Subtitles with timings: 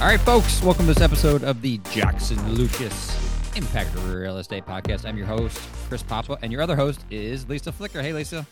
[0.00, 3.16] All right, folks, welcome to this episode of the Jackson Lucas
[3.56, 5.04] Impact Real Estate Podcast.
[5.04, 5.58] I'm your host,
[5.88, 8.00] Chris Papa, and your other host is Lisa Flicker.
[8.00, 8.46] Hey, Lisa.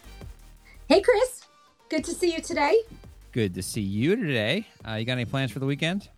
[0.89, 1.43] Hey, Chris.
[1.89, 2.81] Good to see you today.
[3.31, 4.67] Good to see you today.
[4.87, 6.09] Uh, you got any plans for the weekend?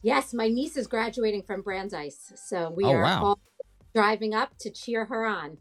[0.00, 3.24] Yes, my niece is graduating from Brandeis, so we Oh, are wow.
[3.24, 3.38] all
[3.94, 5.58] driving up to cheer her on.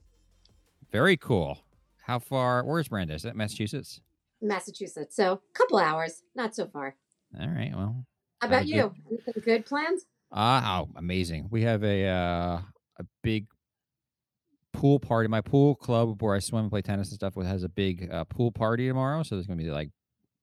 [0.91, 1.59] Very cool.
[2.03, 2.63] How far?
[2.63, 3.17] Where's Brandeis?
[3.17, 3.99] Is that Massachusetts?
[4.41, 5.15] Massachusetts.
[5.17, 6.95] So, a couple hours, not so far.
[7.39, 7.71] All right.
[7.75, 8.05] Well,
[8.41, 8.69] How about good.
[8.69, 8.93] you?
[9.09, 10.05] Anything good plans?
[10.31, 11.47] Ah, oh, amazing.
[11.49, 12.61] We have a uh,
[12.99, 13.47] a big
[14.73, 15.27] pool party.
[15.27, 18.09] My pool club where I swim and play tennis and stuff with has a big
[18.11, 19.23] uh, pool party tomorrow.
[19.23, 19.89] So there's gonna be like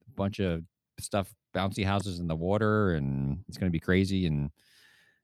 [0.06, 0.62] a bunch of
[0.98, 4.27] stuff, bouncy houses in the water, and it's gonna be crazy.
[4.27, 4.50] And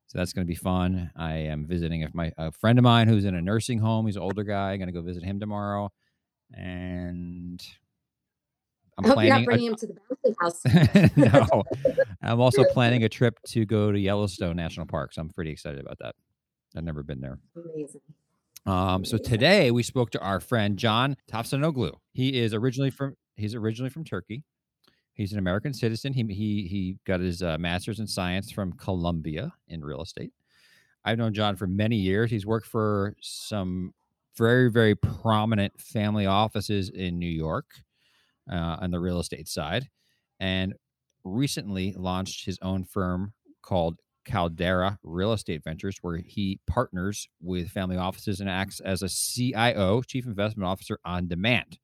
[0.06, 1.10] so that's gonna be fun.
[1.16, 4.06] I am visiting a, my a friend of mine who's in a nursing home.
[4.06, 4.72] He's an older guy.
[4.72, 5.90] I'm gonna go visit him tomorrow,
[6.54, 7.62] and
[8.98, 9.46] I'm I hope you're planning.
[9.48, 11.16] not a- him to the bouncy house.
[11.52, 11.62] no,
[12.22, 15.12] I'm also planning a trip to go to Yellowstone National Park.
[15.14, 16.14] So I'm pretty excited about that.
[16.76, 17.38] I've never been there.
[17.56, 18.00] Amazing.
[18.66, 21.92] Um, so today we spoke to our friend John Tavsanoglu.
[22.12, 24.42] He is originally from he's originally from Turkey.
[25.14, 26.12] He's an American citizen.
[26.12, 30.32] He he he got his uh, master's in science from Columbia in real estate.
[31.04, 32.30] I've known John for many years.
[32.30, 33.94] He's worked for some
[34.36, 37.66] very very prominent family offices in New York
[38.50, 39.88] uh, on the real estate side,
[40.40, 40.74] and
[41.24, 43.32] recently launched his own firm
[43.62, 49.08] called Caldera Real Estate Ventures, where he partners with family offices and acts as a
[49.08, 51.78] CIO, Chief Investment Officer on demand.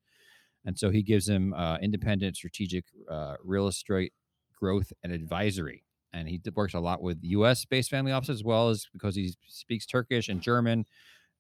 [0.65, 4.13] And so he gives them uh, independent strategic uh, real estate
[4.59, 5.85] growth and advisory.
[6.13, 9.35] And he works a lot with US based family offices as well as because he
[9.49, 10.87] speaks Turkish and German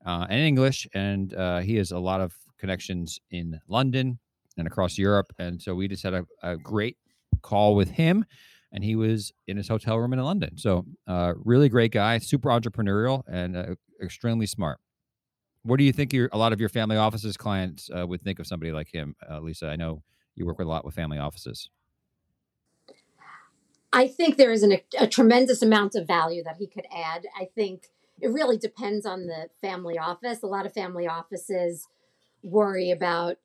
[0.04, 0.86] uh, and English.
[0.94, 4.18] And uh, he has a lot of connections in London
[4.56, 5.32] and across Europe.
[5.38, 6.96] And so we just had a, a great
[7.42, 8.24] call with him
[8.74, 10.58] and he was in his hotel room in London.
[10.58, 14.80] So, uh, really great guy, super entrepreneurial, and uh, extremely smart.
[15.62, 18.40] What do you think your a lot of your family offices clients uh, would think
[18.40, 19.68] of somebody like him, uh, Lisa?
[19.68, 20.02] I know
[20.34, 21.70] you work with a lot with family offices.
[23.92, 27.26] I think there is an, a tremendous amount of value that he could add.
[27.40, 27.86] I think
[28.20, 30.42] it really depends on the family office.
[30.42, 31.86] A lot of family offices
[32.42, 33.36] worry about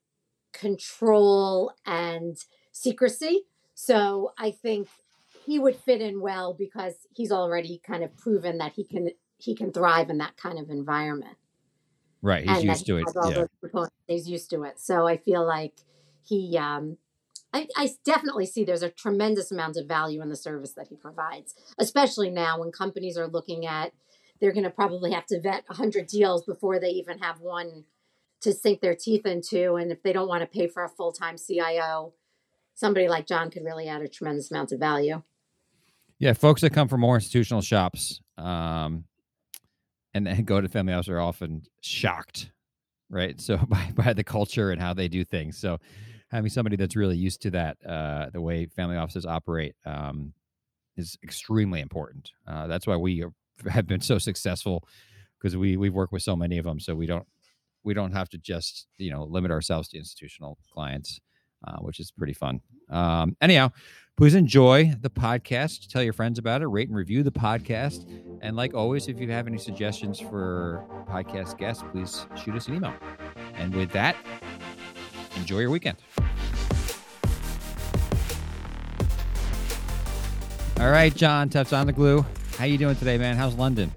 [0.60, 2.38] control and
[2.72, 3.44] secrecy.
[3.74, 4.90] So I think
[5.46, 9.56] he would fit in well because he's already kind of proven that he can he
[9.56, 11.38] can thrive in that kind of environment.
[12.22, 13.50] Right, he's and used that to he it.
[13.74, 13.86] Yeah.
[14.08, 14.80] He's used to it.
[14.80, 15.76] So I feel like
[16.28, 16.98] he um
[17.52, 20.96] I, I definitely see there's a tremendous amount of value in the service that he
[20.96, 23.92] provides, especially now when companies are looking at
[24.40, 27.84] they're going to probably have to vet 100 deals before they even have one
[28.42, 29.76] to sink their teeth into.
[29.76, 32.14] And if they don't want to pay for a full time CIO,
[32.76, 35.22] somebody like John could really add a tremendous amount of value.
[36.20, 36.34] yeah.
[36.34, 39.06] Folks that come from more institutional shops, um,
[40.14, 42.52] and then go to family office are often shocked,
[43.10, 43.40] right?
[43.40, 45.58] So by by the culture and how they do things.
[45.58, 45.80] So
[46.32, 50.34] having somebody that's really used to that, uh, the way family offices operate, um,
[50.96, 52.32] is extremely important.
[52.48, 53.34] Uh, that's why we are-
[53.70, 54.88] have been so successful
[55.38, 56.80] because we we've worked with so many of them.
[56.80, 57.28] So we don't
[57.84, 61.20] we don't have to just you know limit ourselves to institutional clients,
[61.68, 62.62] uh, which is pretty fun.
[62.90, 63.72] Um, anyhow,
[64.18, 65.90] please enjoy the podcast.
[65.90, 66.68] Tell your friends about it.
[66.68, 68.06] Rate and review the podcast.
[68.42, 72.76] And like always, if you have any suggestions for podcast guests, please shoot us an
[72.76, 72.94] email.
[73.56, 74.16] And with that,
[75.36, 75.98] enjoy your weekend.
[80.80, 82.26] All right, John, Tavsanoglu.
[82.58, 83.36] How you doing today, man?
[83.36, 83.92] How's London?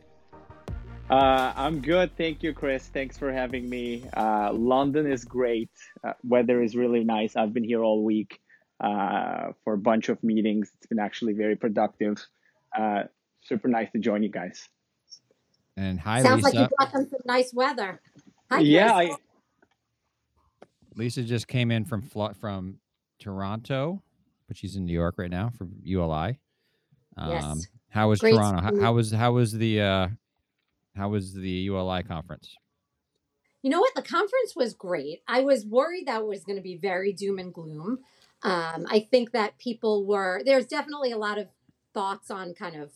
[1.12, 2.16] Uh, I'm good.
[2.16, 2.86] Thank you, Chris.
[2.86, 4.02] Thanks for having me.
[4.16, 5.68] Uh, London is great.
[6.02, 7.36] Uh, weather is really nice.
[7.36, 8.40] I've been here all week
[8.80, 10.70] uh, for a bunch of meetings.
[10.78, 12.16] It's been actually very productive.
[12.74, 13.02] Uh,
[13.42, 14.66] super nice to join you guys.
[15.76, 18.00] And hi, Sounds like you brought them some nice weather.
[18.50, 19.14] Hi, yeah, I,
[20.94, 22.00] Lisa just came in from
[22.40, 22.78] from
[23.18, 24.02] Toronto,
[24.48, 26.38] but she's in New York right now for ULI.
[27.18, 27.66] Um, Yes.
[27.90, 28.62] How was Great Toronto?
[28.62, 30.08] How, how was how was the uh,
[30.96, 32.56] how was the ULI conference?
[33.62, 33.94] You know what?
[33.94, 35.22] The conference was great.
[35.28, 38.00] I was worried that it was going to be very doom and gloom.
[38.42, 41.46] Um, I think that people were, there's definitely a lot of
[41.94, 42.90] thoughts on kind of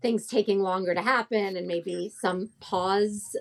[0.00, 3.36] things taking longer to happen and maybe some pause,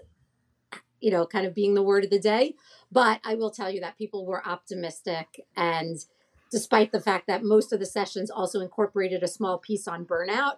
[0.99, 2.55] you know, kind of being the word of the day.
[2.91, 5.45] But I will tell you that people were optimistic.
[5.55, 5.97] And
[6.51, 10.57] despite the fact that most of the sessions also incorporated a small piece on burnout,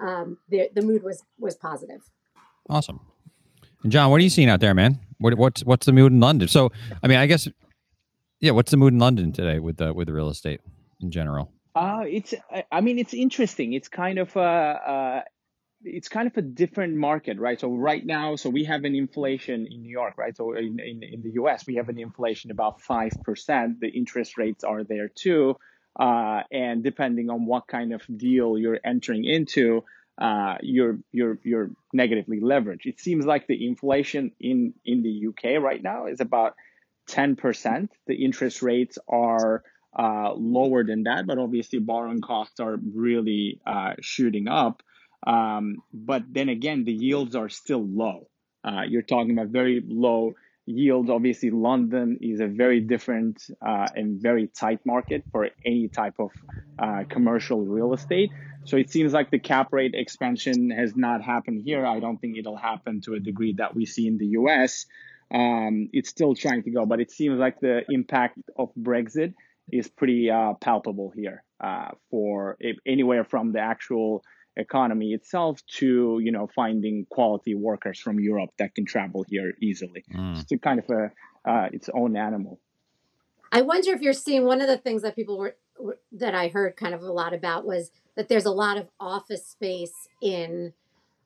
[0.00, 2.10] um, the, the mood was was positive.
[2.68, 3.00] Awesome.
[3.82, 4.98] And John, what are you seeing out there, man?
[5.18, 6.48] What, what's what's the mood in London?
[6.48, 6.70] So,
[7.02, 7.48] I mean, I guess,
[8.40, 8.50] yeah.
[8.50, 10.60] What's the mood in London today with the with the real estate
[11.00, 11.52] in general?
[11.74, 12.34] Uh, it's
[12.72, 13.72] I mean it's interesting.
[13.72, 15.22] It's kind of a uh,
[15.84, 17.60] it's kind of a different market, right?
[17.60, 20.36] So right now, so we have an inflation in New York, right?
[20.36, 23.80] So in, in, in the US, we have an inflation about 5%.
[23.80, 25.56] The interest rates are there too.
[25.98, 29.84] Uh, and depending on what kind of deal you're entering into,
[30.18, 32.86] uh, you're, you're, you're negatively leveraged.
[32.86, 36.54] It seems like the inflation in, in the UK right now is about
[37.10, 37.88] 10%.
[38.06, 39.62] The interest rates are
[39.98, 44.82] uh, lower than that, but obviously borrowing costs are really uh, shooting up.
[45.26, 48.28] Um, but then again, the yields are still low.
[48.64, 50.34] Uh, you're talking about very low
[50.66, 51.08] yields.
[51.08, 56.30] Obviously, London is a very different uh, and very tight market for any type of
[56.78, 58.30] uh, commercial real estate.
[58.64, 61.86] So it seems like the cap rate expansion has not happened here.
[61.86, 64.86] I don't think it'll happen to a degree that we see in the US.
[65.32, 69.34] Um, it's still trying to go, but it seems like the impact of Brexit
[69.72, 74.22] is pretty uh, palpable here uh, for anywhere from the actual
[74.56, 80.04] economy itself to you know finding quality workers from Europe that can travel here easily.
[80.12, 80.40] Mm.
[80.40, 81.10] It's kind of a
[81.48, 82.58] uh, its own animal.
[83.52, 85.56] I wonder if you're seeing one of the things that people were
[86.12, 89.46] that I heard kind of a lot about was that there's a lot of office
[89.46, 90.72] space in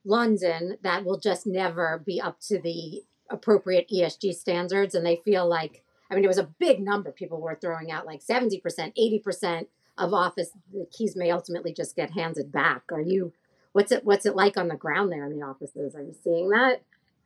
[0.04, 5.48] London that will just never be up to the appropriate ESG standards, and they feel
[5.48, 9.66] like I mean it was a big number people were throwing out like 70%, 80%
[10.00, 12.82] of office, the keys may ultimately just get handed back.
[12.90, 13.32] Are you?
[13.72, 14.04] What's it?
[14.04, 15.94] What's it like on the ground there in the offices?
[15.94, 16.82] Are you seeing that?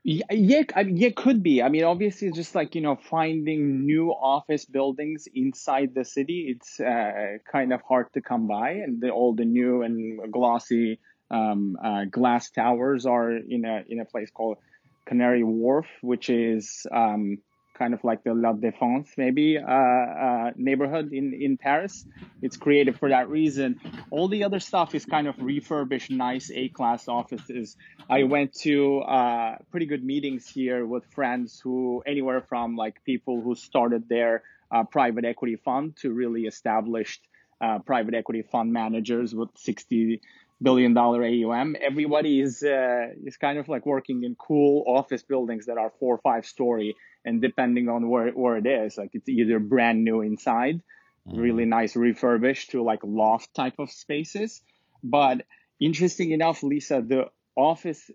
[0.07, 1.63] Yeah, yeah, I mean, yeah, could be.
[1.63, 6.55] I mean, obviously, it's just like you know, finding new office buildings inside the city.
[6.55, 10.99] It's uh, kind of hard to come by, and the, all the new and glossy
[11.31, 14.59] um, uh, glass towers are in a in a place called
[15.07, 17.39] Canary Wharf, which is um,
[17.75, 22.07] kind of like the La Défense maybe uh, uh, neighborhood in in Paris.
[22.41, 23.81] It's created for that reason.
[24.11, 27.77] All the other stuff is kind of refurbished, nice A class offices.
[28.09, 33.41] I went to uh, pretty good meetings here with friends who anywhere from like people
[33.41, 37.21] who started their uh, private equity fund to really established
[37.61, 40.21] uh, private equity fund managers with 60
[40.63, 41.77] billion dollar AUM.
[41.81, 46.15] Everybody is uh, is kind of like working in cool office buildings that are four
[46.15, 50.21] or five story and depending on where, where it is like it's either brand new
[50.21, 50.81] inside
[51.27, 51.39] mm-hmm.
[51.39, 54.61] really nice refurbished to like loft type of spaces
[55.03, 55.43] but
[55.81, 57.25] interesting enough lisa the
[57.57, 58.11] office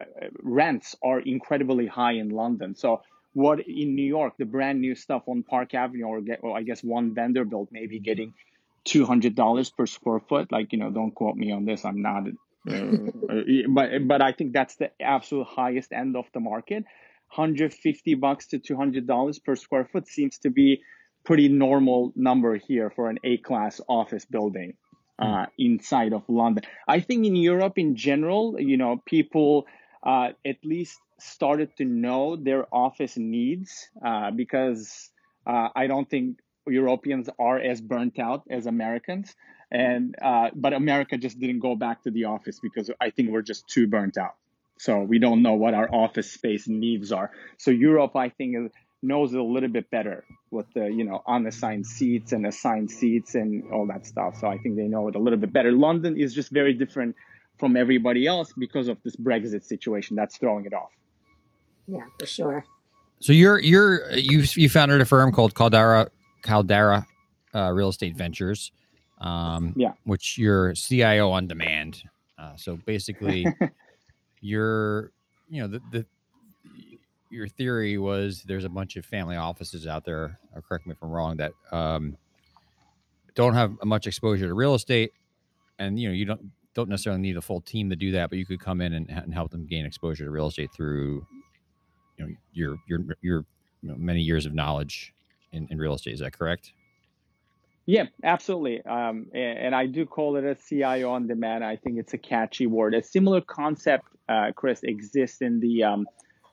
[0.00, 0.04] uh,
[0.42, 5.22] rents are incredibly high in london so what in new york the brand new stuff
[5.26, 8.32] on park avenue or, get, or i guess one vanderbilt maybe getting
[8.86, 12.24] $200 per square foot like you know don't quote me on this i'm not
[12.70, 12.80] uh,
[13.68, 16.84] but but i think that's the absolute highest end of the market
[17.34, 20.82] 150 bucks to 200 dollars per square foot seems to be
[21.24, 24.74] pretty normal number here for an A class office building
[25.18, 25.50] uh, hmm.
[25.58, 26.64] inside of London.
[26.86, 29.66] I think in Europe in general, you know, people
[30.02, 35.10] uh, at least started to know their office needs uh, because
[35.46, 39.34] uh, I don't think Europeans are as burnt out as Americans.
[39.70, 43.42] And uh, but America just didn't go back to the office because I think we're
[43.42, 44.34] just too burnt out.
[44.78, 47.30] So we don't know what our office space needs are.
[47.58, 51.86] So Europe, I think, knows it a little bit better with the you know unassigned
[51.86, 54.36] seats and assigned seats and all that stuff.
[54.40, 55.72] So I think they know it a little bit better.
[55.72, 57.16] London is just very different
[57.58, 60.90] from everybody else because of this Brexit situation that's throwing it off.
[61.86, 62.64] Yeah, for sure.
[63.20, 66.10] So you're you're you you founded a firm called Caldera
[66.44, 67.04] Caldera
[67.54, 68.70] uh, Real Estate Ventures.
[69.20, 72.02] Um, yeah, which you're CIO on demand.
[72.38, 73.46] Uh, so basically,
[74.40, 75.10] your
[75.48, 76.06] you know the, the
[77.30, 81.02] your theory was there's a bunch of family offices out there or correct me if
[81.02, 82.16] i'm wrong that um,
[83.34, 85.12] don't have much exposure to real estate
[85.78, 86.40] and you know you don't
[86.74, 89.08] don't necessarily need a full team to do that but you could come in and,
[89.08, 91.26] and help them gain exposure to real estate through
[92.18, 93.44] you know your your your
[93.82, 95.13] you know, many years of knowledge
[95.54, 96.72] in, in real estate is that correct
[97.86, 98.82] yeah, absolutely.
[98.82, 101.62] Um, and, and, I do call it a CIO on demand.
[101.62, 102.94] I think it's a catchy word.
[102.94, 106.06] A similar concept, uh, Chris, exists in the um,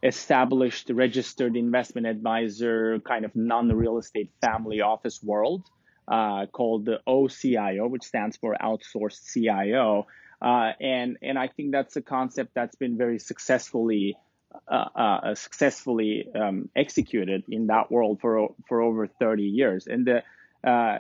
[0.03, 5.63] established registered investment advisor kind of non-real estate family office world
[6.07, 10.07] uh, called the OCIO, which stands for outsourced CIO.
[10.41, 14.17] Uh, and and I think that's a concept that's been very successfully
[14.67, 19.87] uh, uh successfully um, executed in that world for for over 30 years.
[19.87, 20.23] And the
[20.67, 20.99] uh,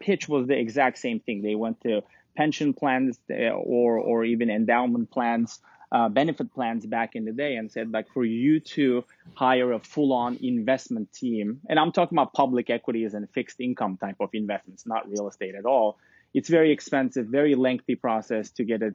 [0.00, 1.42] pitch was the exact same thing.
[1.42, 2.02] They went to
[2.36, 5.60] pension plans uh, or or even endowment plans
[5.92, 9.04] uh, benefit plans back in the day and said like for you to
[9.34, 14.16] hire a full-on investment team and i'm talking about public equities and fixed income type
[14.20, 15.98] of investments not real estate at all
[16.32, 18.92] it's very expensive very lengthy process to get a,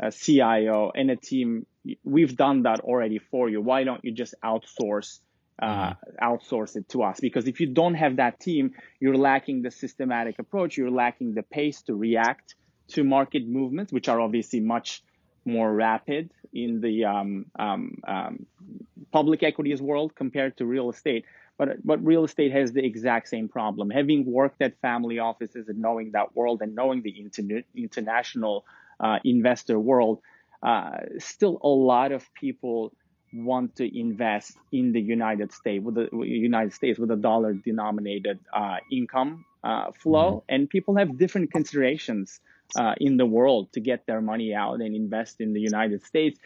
[0.00, 1.64] a cio and a team
[2.04, 5.20] we've done that already for you why don't you just outsource
[5.60, 6.24] uh, mm-hmm.
[6.24, 10.38] outsource it to us because if you don't have that team you're lacking the systematic
[10.38, 12.54] approach you're lacking the pace to react
[12.88, 15.02] to market movements which are obviously much
[15.44, 18.46] more rapid in the um, um, um,
[19.12, 21.24] public equities world compared to real estate.
[21.58, 23.90] But, but real estate has the exact same problem.
[23.90, 28.64] Having worked at family offices and knowing that world and knowing the interna- international
[28.98, 30.20] uh, investor world,
[30.62, 32.92] uh, still a lot of people
[33.32, 38.38] want to invest in the United States with the United States with a dollar denominated
[38.52, 40.54] uh, income uh, flow, mm-hmm.
[40.54, 42.40] and people have different considerations
[42.76, 46.38] uh, in the world to get their money out and invest in the United States.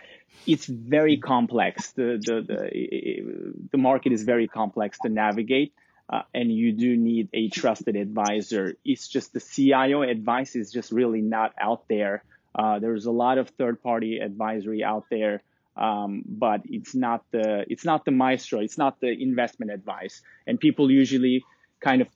[0.46, 1.92] It's very complex.
[1.92, 5.72] The the the, the market is very complex to navigate.
[6.06, 8.74] Uh, and you do need a trusted advisor.
[8.84, 12.22] It's just the CIO advice is just really not out there.
[12.54, 15.42] Uh, there's a lot of third-party advisory out there,
[15.76, 18.60] um, but it's not the it's not the maestro.
[18.60, 20.22] It's not the investment advice.
[20.46, 21.44] And people usually
[21.80, 22.08] kind of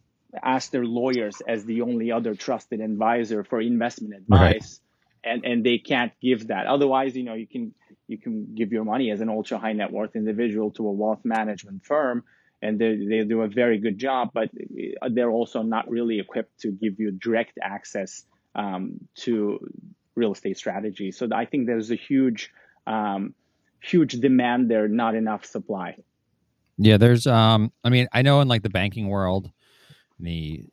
[0.42, 4.80] ask their lawyers as the only other trusted advisor for investment advice
[5.24, 5.32] right.
[5.32, 7.74] and and they can't give that otherwise you know you can
[8.08, 11.20] you can give your money as an ultra high net worth individual to a wealth
[11.24, 12.24] management firm
[12.60, 14.50] and they, they do a very good job but
[15.10, 19.58] they're also not really equipped to give you direct access um, to
[20.18, 22.50] real estate strategy so i think there's a huge
[22.86, 23.34] um,
[23.80, 25.96] huge demand there not enough supply
[26.76, 29.50] yeah there's um i mean i know in like the banking world
[30.20, 30.64] the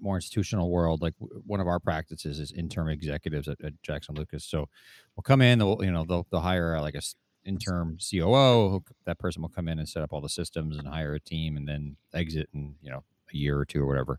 [0.00, 1.14] more institutional world, like
[1.46, 4.44] one of our practices is interim executives at, at Jackson Lucas.
[4.44, 4.68] So
[5.16, 7.02] we'll come in, they'll, you know, they'll, they'll hire uh, like a
[7.44, 8.82] interim COO.
[9.06, 11.56] That person will come in and set up all the systems and hire a team
[11.56, 14.18] and then exit in, you know, a year or two or whatever.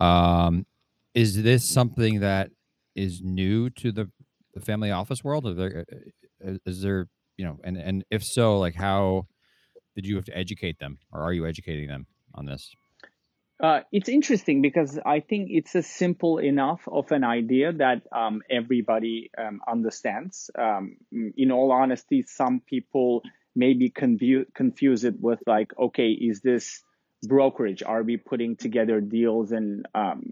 [0.00, 0.66] Um,
[1.14, 2.50] is this something that
[2.98, 4.10] is new to the,
[4.54, 5.46] the family office world?
[5.46, 9.26] Is there, uh, uh, is there, you know, and, and if so, like how
[9.94, 12.74] did you have to educate them or are you educating them on this?
[13.62, 18.42] Uh, it's interesting because I think it's a simple enough of an idea that um,
[18.48, 20.48] everybody um, understands.
[20.56, 20.96] Um,
[21.36, 23.22] in all honesty, some people
[23.56, 26.82] maybe confu- confuse it with like, okay, is this
[27.24, 27.82] brokerage?
[27.82, 30.22] Are we putting together deals and um,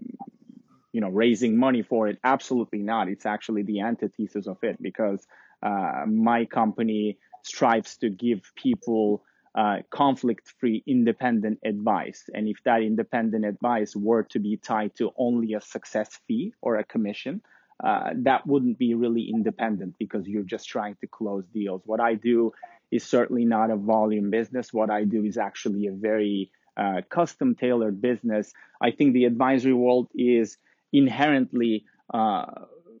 [0.93, 2.19] you know raising money for it?
[2.23, 3.09] Absolutely not.
[3.09, 5.25] It's actually the antithesis of it because
[5.63, 9.23] uh, my company strives to give people
[9.55, 12.29] uh, conflict free independent advice.
[12.33, 16.75] And if that independent advice were to be tied to only a success fee or
[16.75, 17.41] a commission,
[17.83, 21.81] uh, that wouldn't be really independent because you're just trying to close deals.
[21.85, 22.53] What I do
[22.91, 24.73] is certainly not a volume business.
[24.73, 28.53] What I do is actually a very uh, custom tailored business.
[28.79, 30.57] I think the advisory world is
[30.93, 32.45] inherently, uh,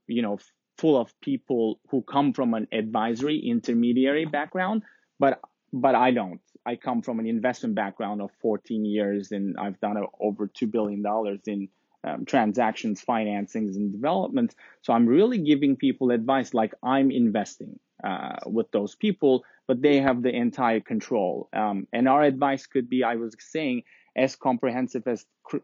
[0.07, 0.39] you know,
[0.77, 4.83] full of people who come from an advisory intermediary background,
[5.19, 5.41] but
[5.73, 6.39] but I don't.
[6.65, 11.01] I come from an investment background of 14 years, and I've done over two billion
[11.01, 11.69] dollars in
[12.03, 14.55] um, transactions, financings, and developments.
[14.81, 19.99] So I'm really giving people advice like I'm investing uh, with those people, but they
[19.99, 21.49] have the entire control.
[21.53, 23.83] Um, and our advice could be, I was saying,
[24.15, 25.57] as comprehensive as cr-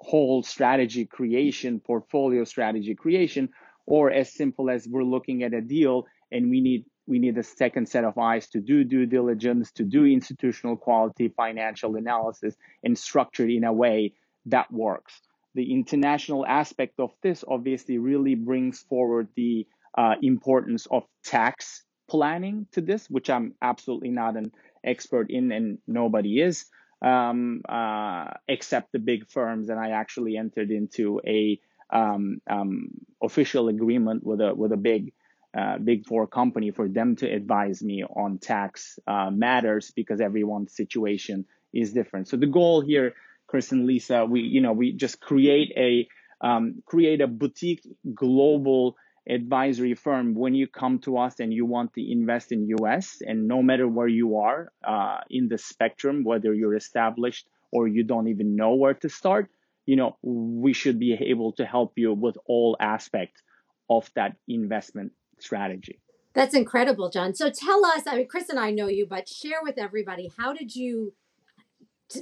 [0.00, 3.48] whole strategy creation, portfolio strategy creation,
[3.86, 7.42] or as simple as we're looking at a deal and we need we need a
[7.42, 12.96] second set of eyes to do due diligence, to do institutional quality financial analysis, and
[12.96, 14.14] structure it in a way
[14.46, 15.20] that works.
[15.54, 19.66] The international aspect of this obviously really brings forward the
[19.98, 24.52] uh, importance of tax planning to this, which I'm absolutely not an
[24.84, 26.66] expert in, and nobody is,
[27.02, 29.68] um, uh, except the big firms.
[29.68, 32.88] And I actually entered into a um, um,
[33.22, 35.12] official agreement with a with a big
[35.56, 40.74] uh, big four company for them to advise me on tax uh, matters because everyone's
[40.74, 41.44] situation
[41.74, 42.28] is different.
[42.28, 43.14] So the goal here,
[43.46, 46.08] Chris and Lisa, we you know we just create a
[46.40, 48.96] um, create a boutique global
[49.28, 53.46] advisory firm when you come to us and you want to invest in US and
[53.46, 58.28] no matter where you are uh, in the spectrum, whether you're established or you don't
[58.28, 59.48] even know where to start,
[59.86, 63.42] you know, we should be able to help you with all aspects
[63.88, 66.00] of that investment strategy.
[66.34, 67.34] That's incredible, John.
[67.34, 70.52] So tell us, I mean, Chris and I know you, but share with everybody, how
[70.52, 71.12] did you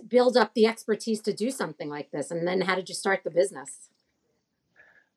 [0.09, 2.31] build up the expertise to do something like this?
[2.31, 3.91] And then how did you start the business?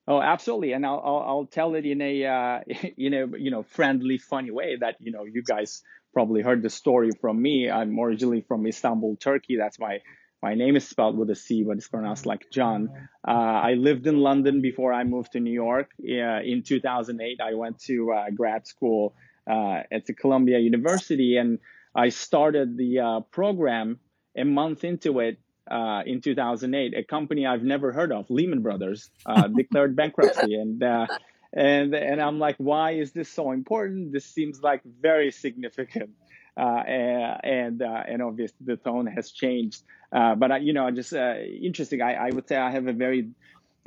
[0.07, 2.59] Oh, absolutely, and I'll I'll, I'll tell it in a uh,
[2.97, 5.81] in a you know friendly, funny way that you know you guys
[6.13, 7.69] probably heard the story from me.
[7.69, 9.57] I'm originally from Istanbul, Turkey.
[9.57, 9.99] That's my
[10.41, 12.89] my name is spelled with a C, but it's pronounced like John.
[13.25, 15.91] Uh, I lived in London before I moved to New York.
[16.01, 19.15] Uh, in 2008, I went to uh, grad school
[19.49, 21.59] uh, at the Columbia University, and
[21.95, 23.99] I started the uh, program
[24.35, 25.39] a month into it
[25.73, 30.83] uh, in 2008, a company I've never heard of, Lehman Brothers, uh, declared bankruptcy, and
[30.83, 31.07] uh,
[31.51, 34.11] and and I'm like, why is this so important?
[34.11, 36.11] This seems like very significant,
[36.55, 39.81] uh, and uh, and obviously the tone has changed.
[40.11, 42.03] Uh, but I, you know, just interesting.
[42.03, 43.29] I, I would say I have a very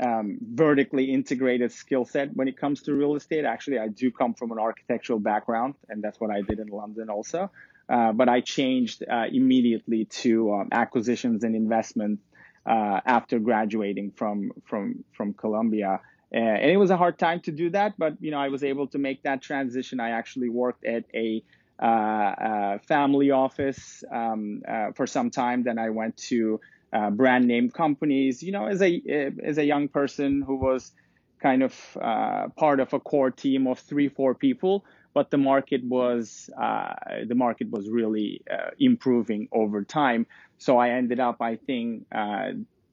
[0.00, 3.44] um, vertically integrated skill set when it comes to real estate.
[3.44, 7.10] Actually, I do come from an architectural background, and that's what I did in London
[7.10, 7.48] also.
[7.88, 12.20] Uh, but I changed uh, immediately to um, acquisitions and investment
[12.66, 16.00] uh, after graduating from from from Columbia.
[16.32, 18.88] and it was a hard time to do that, but you know I was able
[18.88, 20.00] to make that transition.
[20.00, 21.44] I actually worked at a
[21.80, 24.62] uh, uh, family office um,
[24.94, 25.62] for some time.
[25.62, 26.60] Then I went to
[27.12, 28.42] brand name companies.
[28.42, 28.92] You know, as a
[29.44, 30.92] as a young person who was
[31.38, 31.72] kind of
[32.56, 34.84] part of a core team of three four people
[35.16, 36.92] but the market was uh,
[37.26, 40.26] the market was really uh, improving over time.
[40.58, 42.48] So I ended up, I think, uh,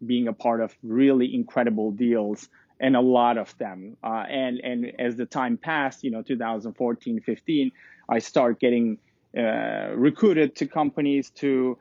[0.05, 2.47] being a part of really incredible deals
[2.79, 3.97] and a lot of them.
[4.01, 7.71] Uh, and and as the time passed, you know, 2014, 15,
[8.07, 8.99] I start getting
[9.37, 11.77] uh, recruited to companies to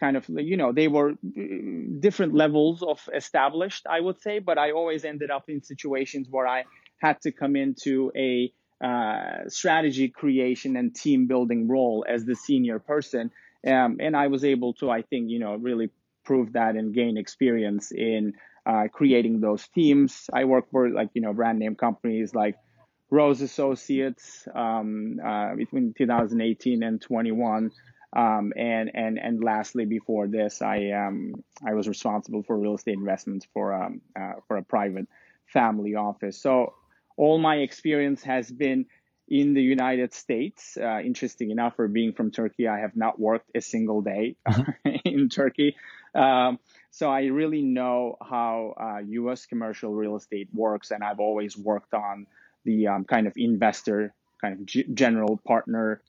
[0.00, 1.42] kind of you know they were uh,
[2.00, 6.48] different levels of established i would say but i always ended up in situations where
[6.48, 6.64] i
[6.98, 8.52] had to come into a
[8.84, 13.30] uh, strategy creation and team building role as the senior person.
[13.66, 15.88] Um, and I was able to, I think, you know, really
[16.24, 18.34] prove that and gain experience in
[18.66, 20.28] uh, creating those teams.
[20.32, 22.56] I work for like, you know, brand name companies like
[23.10, 27.70] Rose Associates um, uh, between 2018 and 21.
[28.14, 32.94] Um, and and and lastly, before this, I um, I was responsible for real estate
[32.94, 35.08] investments for um, uh, for a private
[35.46, 36.40] family office.
[36.40, 36.74] So
[37.16, 38.86] all my experience has been
[39.28, 40.76] in the United States.
[40.80, 44.90] Uh, interesting enough, for being from Turkey, I have not worked a single day mm-hmm.
[45.04, 45.76] in Turkey.
[46.14, 46.58] Um,
[46.90, 49.46] so I really know how uh, U.S.
[49.46, 52.26] commercial real estate works, and I've always worked on
[52.64, 56.02] the um, kind of investor, kind of g- general partner,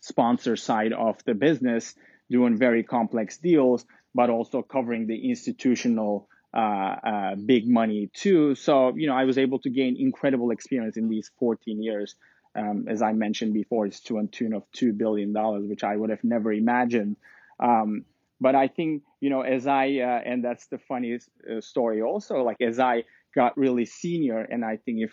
[0.00, 1.94] sponsor side of the business,
[2.30, 3.84] doing very complex deals,
[4.14, 8.54] but also covering the institutional uh, uh, big money too.
[8.54, 12.14] So, you know, I was able to gain incredible experience in these 14 years.
[12.54, 15.32] Um, as I mentioned before, it's to a tune of $2 billion,
[15.68, 17.16] which I would have never imagined.
[17.58, 18.04] Um,
[18.40, 22.42] but I think, you know, as I, uh, and that's the funniest uh, story also,
[22.42, 25.12] like as I got really senior, and I think if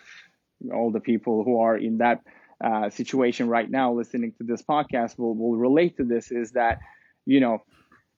[0.74, 2.20] all the people who are in that
[2.62, 6.80] uh, situation right now listening to this podcast will, will relate to this, is that,
[7.24, 7.62] you know,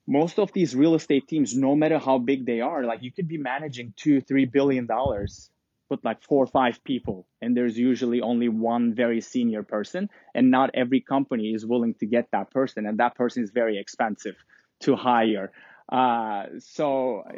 [0.06, 3.28] most of these real estate teams, no matter how big they are, like you could
[3.28, 5.50] be managing two, three billion dollars
[5.88, 10.50] with like four or five people, and there's usually only one very senior person, and
[10.50, 14.36] not every company is willing to get that person, and that person is very expensive
[14.80, 15.52] to hire.
[15.90, 17.32] Uh, so uh,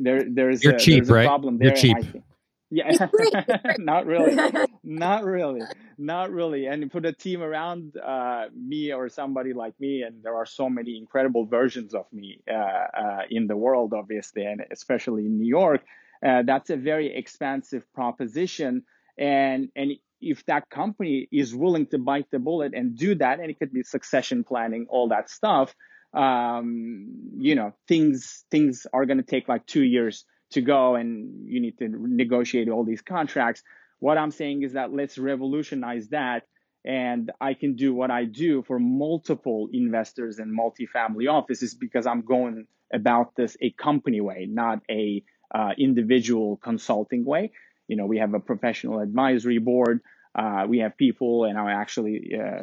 [0.00, 1.26] there, there's you're a, cheap, there's a right?
[1.26, 1.68] problem there.
[1.68, 1.98] You're cheap.
[1.98, 2.24] Think,
[2.72, 3.06] yeah,
[3.78, 4.34] not really,
[4.82, 5.60] not really,
[5.98, 6.66] not really.
[6.66, 10.70] And put a team around uh, me or somebody like me, and there are so
[10.70, 15.46] many incredible versions of me uh, uh, in the world, obviously, and especially in New
[15.48, 15.82] York.
[16.26, 18.84] Uh, that's a very expansive proposition,
[19.18, 23.50] and and if that company is willing to bite the bullet and do that, and
[23.50, 25.74] it could be succession planning, all that stuff.
[26.14, 31.48] Um, you know, things things are going to take like two years to go and
[31.48, 33.62] you need to negotiate all these contracts.
[33.98, 36.46] What I'm saying is that let's revolutionize that.
[36.84, 42.22] And I can do what I do for multiple investors and multifamily offices because I'm
[42.22, 45.22] going about this a company way, not a
[45.54, 47.52] uh, individual consulting way.
[47.86, 50.00] You know, we have a professional advisory board.
[50.34, 52.62] Uh, we have people, and I'm actually uh,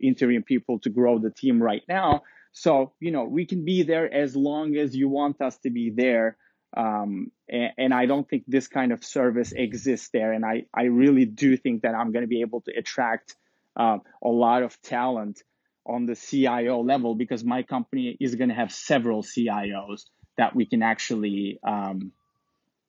[0.00, 2.22] interviewing people to grow the team right now.
[2.52, 5.90] So, you know, we can be there as long as you want us to be
[5.90, 6.36] there
[6.76, 10.32] um, and, and, I don't think this kind of service exists there.
[10.32, 13.34] And I, I really do think that I'm going to be able to attract
[13.76, 15.42] uh, a lot of talent
[15.84, 20.04] on the CIO level because my company is going to have several CIOs
[20.36, 22.12] that we can actually um,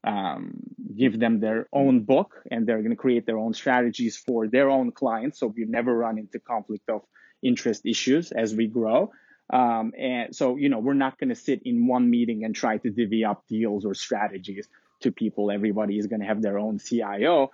[0.04, 0.62] um,
[0.96, 4.70] give them their own book and they're going to create their own strategies for their
[4.70, 5.40] own clients.
[5.40, 7.02] So we never run into conflict of
[7.44, 9.12] interest issues as we grow.
[9.52, 12.78] Um, and so, you know, we're not going to sit in one meeting and try
[12.78, 14.68] to divvy up deals or strategies.
[15.02, 15.52] to people.
[15.52, 17.52] Everybody is going to have their own CIO,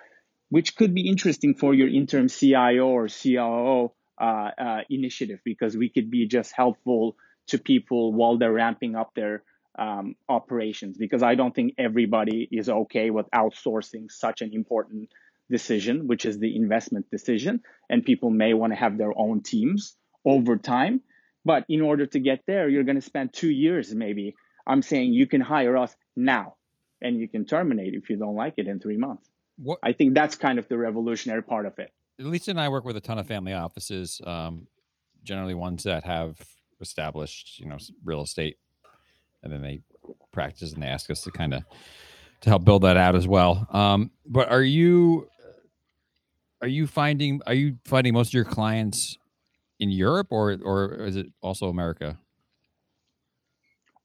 [0.49, 5.89] which could be interesting for your interim CIO or COO uh, uh, initiative because we
[5.89, 7.15] could be just helpful
[7.47, 9.43] to people while they're ramping up their
[9.79, 10.97] um, operations.
[10.97, 15.09] Because I don't think everybody is okay with outsourcing such an important
[15.49, 19.95] decision, which is the investment decision, and people may want to have their own teams
[20.25, 21.01] over time.
[21.47, 24.35] But in order to get there, you're going to spend two years maybe.
[24.67, 26.55] I'm saying you can hire us now
[27.01, 29.29] and you can terminate if you don't like it in three months.
[29.55, 29.79] What?
[29.81, 31.93] I think that's kind of the revolutionary part of it.
[32.19, 34.67] Lisa and I work with a ton of family offices, um,
[35.23, 36.37] generally ones that have
[36.81, 38.57] established, you know, real estate,
[39.41, 39.79] and then they
[40.33, 41.63] practice and they ask us to kind of
[42.41, 43.67] to help build that out as well.
[43.71, 45.29] Um, but are you
[46.61, 49.17] are you finding are you finding most of your clients
[49.79, 52.17] in Europe or or is it also America?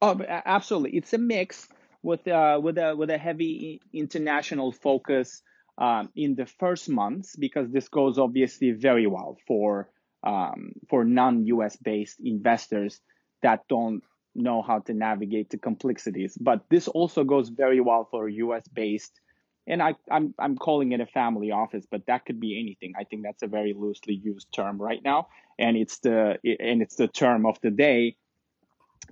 [0.00, 0.96] Oh, absolutely.
[0.98, 1.68] It's a mix
[2.02, 5.42] with uh, with a with a heavy international focus
[5.78, 9.88] um, in the first months because this goes obviously very well for
[10.24, 11.76] um, for non-U.S.
[11.76, 13.00] based investors
[13.42, 14.02] that don't
[14.34, 16.36] know how to navigate the complexities.
[16.40, 18.66] But this also goes very well for U.S.
[18.68, 19.20] based,
[19.66, 22.94] and I I'm I'm calling it a family office, but that could be anything.
[22.98, 26.96] I think that's a very loosely used term right now, and it's the and it's
[26.96, 28.16] the term of the day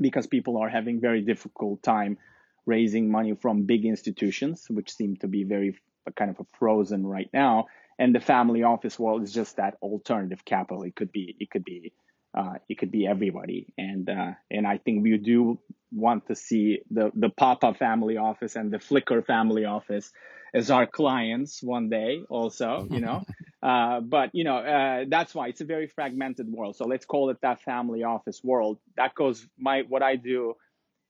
[0.00, 2.18] because people are having very difficult time
[2.66, 5.76] raising money from big institutions, which seem to be very
[6.16, 7.66] kind of frozen right now.
[7.98, 10.82] And the family office world is just that alternative capital.
[10.84, 11.92] It could be it could be
[12.36, 13.72] uh, it could be everybody.
[13.76, 15.58] And uh, and I think we do
[15.92, 20.12] want to see the the Papa family office and the Flicker family office
[20.52, 23.24] as our clients one day also you know?
[23.62, 26.74] Uh, but you know uh, that's why it's a very fragmented world.
[26.76, 28.78] So let's call it that family office world.
[28.96, 30.54] That goes my what i do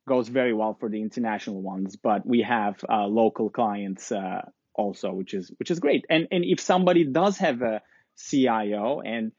[0.09, 4.42] goes very well for the international ones but we have uh, local clients uh,
[4.74, 6.04] also which is which is great.
[6.11, 7.83] And and if somebody does have a
[8.16, 9.30] cio and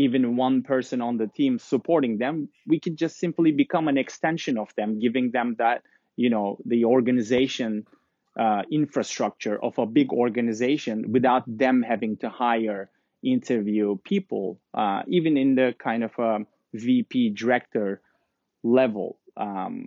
[0.00, 4.56] even one person on the team supporting them, we could just simply become an extension
[4.56, 5.82] of them, giving them that,
[6.16, 7.84] you know, the organization
[8.38, 12.88] uh, infrastructure of a big organization without them having to hire,
[13.22, 16.38] interview people, uh, even in the kind of a
[16.72, 18.00] VP director
[18.62, 19.18] level.
[19.36, 19.86] Um,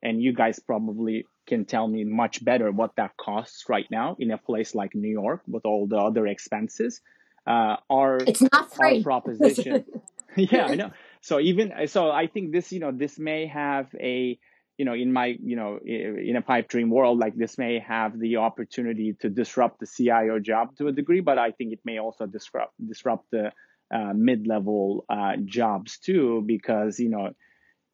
[0.00, 4.30] and you guys probably can tell me much better what that costs right now in
[4.30, 7.00] a place like New York with all the other expenses
[7.48, 8.98] uh, our it's not free.
[8.98, 9.84] our proposition.
[10.36, 10.90] yeah, I know.
[11.22, 14.38] So even so, I think this you know this may have a
[14.76, 18.18] you know in my you know in a pipe dream world like this may have
[18.18, 21.98] the opportunity to disrupt the CIO job to a degree, but I think it may
[21.98, 23.52] also disrupt disrupt the
[23.92, 27.30] uh, mid level uh, jobs too because you know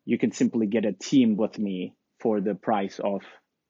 [0.04, 3.22] you can simply get a team with me for the price of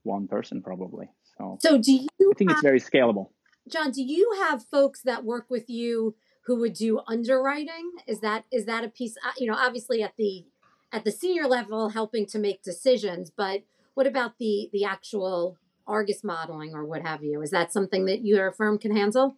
[0.03, 1.11] one person probably.
[1.37, 2.09] So, so do you?
[2.33, 3.29] I think have, it's very scalable.
[3.69, 7.93] John, do you have folks that work with you who would do underwriting?
[8.07, 9.17] Is that is that a piece?
[9.25, 10.45] Uh, you know, obviously at the
[10.93, 13.63] at the senior level, helping to make decisions, but
[13.95, 17.41] what about the the actual Argus modeling or what have you?
[17.43, 19.37] Is that something that your firm can handle?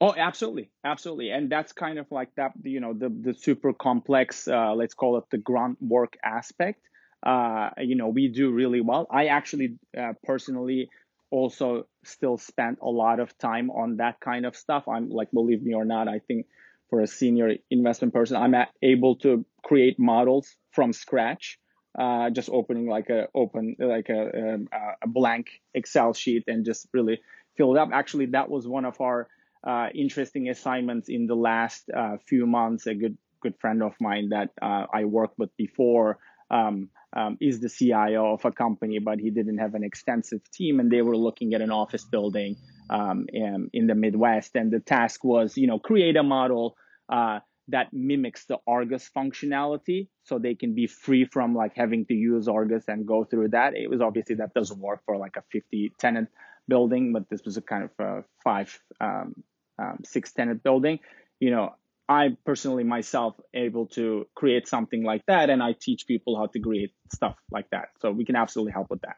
[0.00, 2.52] Oh, absolutely, absolutely, and that's kind of like that.
[2.62, 6.80] You know, the the super complex, uh, let's call it the grunt work aspect.
[7.22, 9.06] Uh, you know, we do really well.
[9.10, 10.88] I actually uh, personally
[11.30, 14.88] also still spent a lot of time on that kind of stuff.
[14.88, 16.46] I'm like, believe me or not, I think
[16.90, 21.58] for a senior investment person, I'm able to create models from scratch.
[21.98, 26.64] Uh, just opening like a open like a, um, a, a blank Excel sheet and
[26.64, 27.20] just really
[27.56, 27.88] fill it up.
[27.92, 29.26] Actually, that was one of our
[29.66, 32.86] uh, interesting assignments in the last uh, few months.
[32.86, 36.18] A good good friend of mine that uh, I worked with before
[36.50, 40.80] um, um, is the CIO of a company, but he didn't have an extensive team,
[40.80, 42.56] and they were looking at an office building
[42.90, 44.56] um, in, in, the Midwest.
[44.56, 46.76] And the task was, you know, create a model
[47.08, 52.14] uh, that mimics the Argus functionality, so they can be free from like having to
[52.14, 53.74] use Argus and go through that.
[53.76, 56.28] It was obviously that doesn't work for like a 50 tenant
[56.66, 59.34] building, but this was a kind of a five, um,
[59.78, 60.98] um, six tenant building.
[61.40, 61.74] You know,
[62.08, 66.58] I personally myself able to create something like that, and I teach people how to
[66.58, 67.88] create stuff like that.
[68.00, 69.16] So we can absolutely help with that.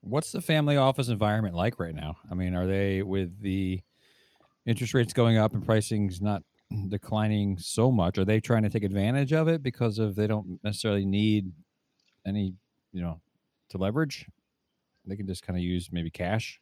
[0.00, 2.16] What's the family office environment like right now?
[2.30, 3.80] I mean, are they with the
[4.66, 6.42] interest rates going up and pricing's not
[6.88, 8.18] declining so much?
[8.18, 11.50] Are they trying to take advantage of it because of they don't necessarily need
[12.26, 12.54] any,
[12.92, 13.20] you know,
[13.70, 14.26] to leverage?
[15.06, 16.60] They can just kind of use maybe cash.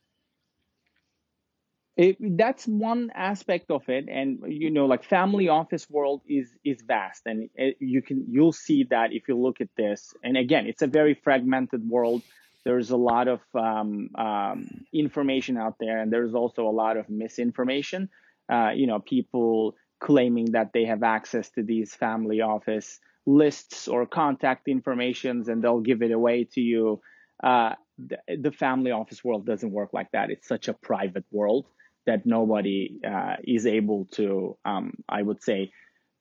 [1.97, 6.83] It, that's one aspect of it and you know like family office world is is
[6.83, 10.67] vast and it, you can you'll see that if you look at this and again
[10.67, 12.21] it's a very fragmented world
[12.67, 17.09] there's a lot of um, um, information out there, and there's also a lot of
[17.09, 18.09] misinformation.
[18.53, 24.05] Uh, you know, people claiming that they have access to these family office lists or
[24.05, 27.01] contact informations, and they'll give it away to you.
[27.41, 30.31] Uh, the, the, family office world doesn't work like that.
[30.31, 31.67] It's such a private world
[32.07, 35.73] that nobody uh, is able to, um, I would say,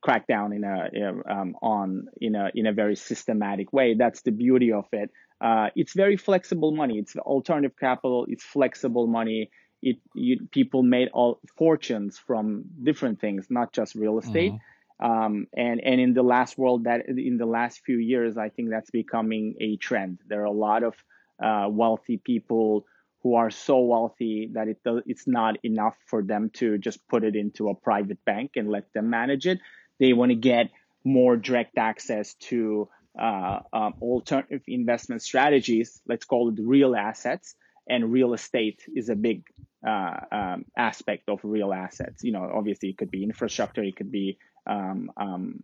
[0.01, 3.95] crack down in a um, on in a in a very systematic way.
[3.95, 5.09] That's the beauty of it.
[5.41, 6.99] Uh, it's very flexible money.
[6.99, 8.25] It's alternative capital.
[8.29, 9.49] It's flexible money.
[9.81, 14.53] It you, people made all fortunes from different things, not just real estate.
[14.53, 15.11] Mm-hmm.
[15.11, 18.69] Um, and and in the last world that in the last few years, I think
[18.69, 20.19] that's becoming a trend.
[20.27, 20.95] There are a lot of
[21.43, 22.85] uh, wealthy people
[23.25, 27.23] who are so wealthy that it does, it's not enough for them to just put
[27.23, 29.59] it into a private bank and let them manage it.
[29.99, 30.69] They want to get
[31.03, 32.87] more direct access to
[33.19, 37.55] uh, um, alternative investment strategies, let's call it real assets,
[37.89, 39.41] and real estate is a big
[39.83, 42.23] uh, um, aspect of real assets.
[42.23, 45.61] You know, obviously it could be infrastructure, it could be um, um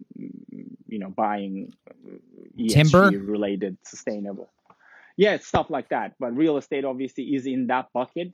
[0.88, 1.74] you know buying
[2.58, 4.50] ESG timber related sustainable.
[5.18, 6.16] Yeah, it's stuff like that.
[6.20, 8.34] But real estate obviously is in that bucket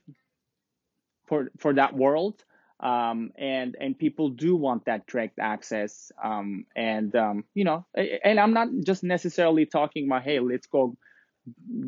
[1.28, 2.44] for for that world
[2.80, 7.86] um, and and people do want that direct access um, and um, you know
[8.24, 10.96] and i'm not just necessarily talking about hey let's go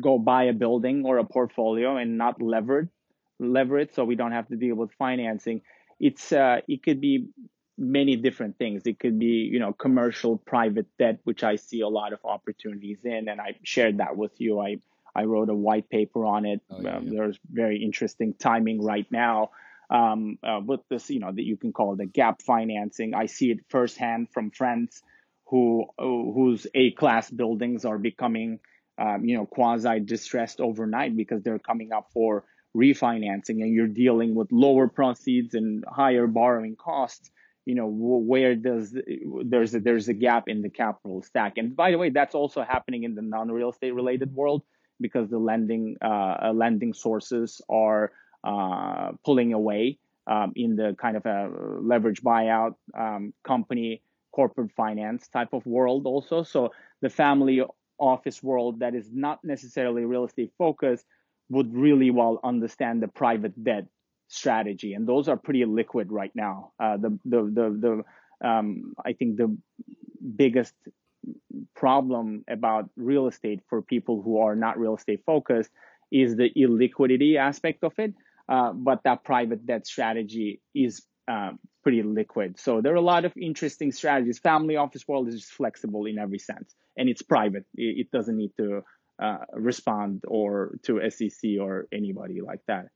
[0.00, 2.90] go buy a building or a portfolio and not lever
[3.38, 5.62] lever it so we don't have to deal with financing
[5.98, 7.28] it's uh, it could be
[7.80, 11.88] many different things it could be you know commercial private debt which i see a
[11.88, 14.76] lot of opportunities in and i shared that with you i
[15.16, 17.10] i wrote a white paper on it oh, yeah, um, yeah.
[17.14, 19.50] there's very interesting timing right now
[19.90, 23.14] um, uh, with this, you know, that you can call the gap financing.
[23.14, 25.02] I see it firsthand from friends
[25.46, 28.60] who whose A class buildings are becoming,
[28.98, 32.44] um, you know, quasi distressed overnight because they're coming up for
[32.76, 37.30] refinancing, and you're dealing with lower proceeds and higher borrowing costs.
[37.70, 37.88] You know,
[38.32, 38.86] where does
[39.52, 42.60] there's a, there's a gap in the capital stack, and by the way, that's also
[42.74, 44.62] happening in the non-real estate related world
[45.00, 48.04] because the lending uh, lending sources are
[48.50, 51.38] uh, pulling away um, in the kind of a
[51.80, 54.02] leverage buyout um, company
[54.32, 56.42] corporate finance type of world also.
[56.42, 57.62] So the family
[57.98, 61.04] office world that is not necessarily real estate focused
[61.50, 63.86] would really well understand the private debt
[64.30, 67.66] strategy and those are pretty liquid right now uh, the the the,
[68.42, 69.54] the um, i think the
[70.36, 70.74] biggest
[71.74, 75.70] problem about real estate for people who are not real estate focused
[76.10, 78.14] is the illiquidity aspect of it
[78.48, 82.58] uh, but that private debt strategy is um, pretty liquid.
[82.58, 84.38] So there are a lot of interesting strategies.
[84.38, 87.64] Family office world is flexible in every sense, and it's private.
[87.74, 88.82] It, it doesn't need to
[89.22, 92.86] uh, respond or to SEC or anybody like that.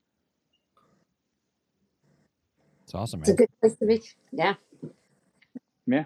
[2.94, 3.20] It's awesome.
[3.20, 3.24] Man.
[3.24, 4.02] It's a good place to be.
[4.30, 4.54] Yeah.
[5.85, 6.04] Yeah.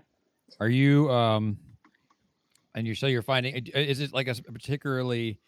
[0.58, 1.58] Are you um,
[2.74, 3.66] and you say you're finding?
[3.74, 5.38] Is it like a particularly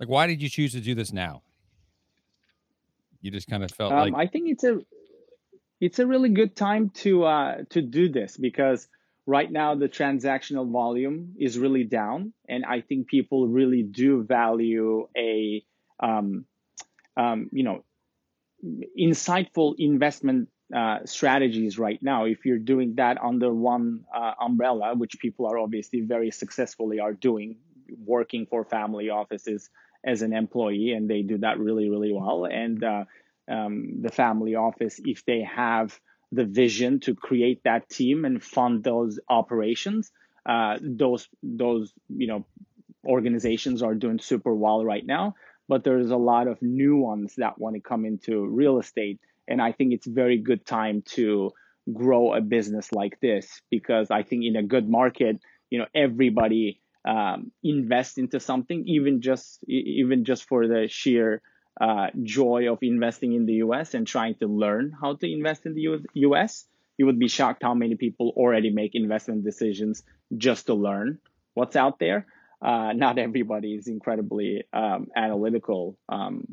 [0.00, 1.42] like why did you choose to do this now?
[3.20, 4.78] You just kind of felt um, like I think it's a
[5.78, 8.88] it's a really good time to uh, to do this because
[9.26, 15.06] right now the transactional volume is really down, and I think people really do value
[15.14, 15.62] a
[16.00, 16.46] um,
[17.14, 17.84] um, you know
[18.98, 22.24] insightful investment uh, strategies right now.
[22.24, 27.12] If you're doing that under one uh, umbrella, which people are obviously very successfully are
[27.12, 27.56] doing,
[28.04, 29.70] working for family offices
[30.04, 32.46] as an employee, and they do that really, really well.
[32.46, 33.04] And uh,
[33.48, 35.98] um, the family office, if they have
[36.32, 40.10] the vision to create that team and fund those operations,
[40.44, 42.44] uh, those those you know
[43.06, 45.34] organizations are doing super well right now.
[45.68, 49.60] But there's a lot of new ones that want to come into real estate, and
[49.60, 51.52] I think it's very good time to
[51.92, 56.80] grow a business like this because I think in a good market, you know, everybody
[57.06, 61.42] um, invest into something, even just even just for the sheer
[61.80, 65.74] uh, joy of investing in the US and trying to learn how to invest in
[65.74, 66.66] the US.
[66.98, 70.02] You would be shocked how many people already make investment decisions
[70.36, 71.18] just to learn
[71.54, 72.26] what's out there.
[72.62, 76.46] Uh, not everybody is incredibly um, analytical, um,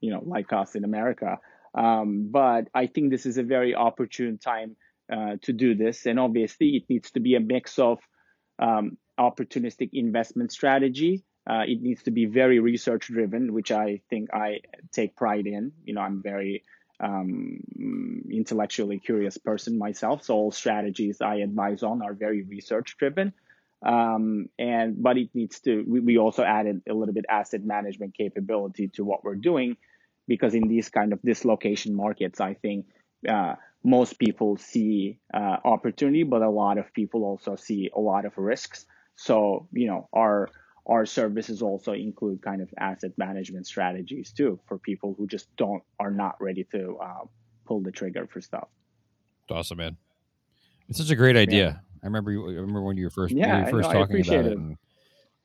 [0.00, 1.38] you know, like us in America.
[1.74, 4.76] Um, but I think this is a very opportune time
[5.12, 6.06] uh, to do this.
[6.06, 7.98] And obviously, it needs to be a mix of
[8.58, 11.24] um, opportunistic investment strategy.
[11.48, 14.60] Uh, it needs to be very research driven, which I think I
[14.92, 15.72] take pride in.
[15.84, 16.62] You know, I'm very
[17.00, 17.60] um,
[18.30, 23.32] intellectually curious person myself, so all strategies I advise on are very research driven.
[23.84, 25.84] Um, and but it needs to.
[25.86, 29.76] We, we also added a little bit asset management capability to what we're doing,
[30.28, 32.86] because in these kind of dislocation markets, I think
[33.28, 38.24] uh, most people see uh, opportunity, but a lot of people also see a lot
[38.24, 38.86] of risks.
[39.16, 40.48] So you know our
[40.86, 45.82] our services also include kind of asset management strategies too for people who just don't
[45.98, 47.24] are not ready to uh,
[47.66, 48.68] pull the trigger for stuff.
[49.50, 49.96] Awesome, man.
[50.88, 51.82] It's such a great idea.
[51.84, 51.91] Yeah.
[52.02, 54.46] I remember you, I remember when you were first yeah, you were first talking about
[54.46, 54.52] it.
[54.52, 54.58] it.
[54.58, 54.76] And,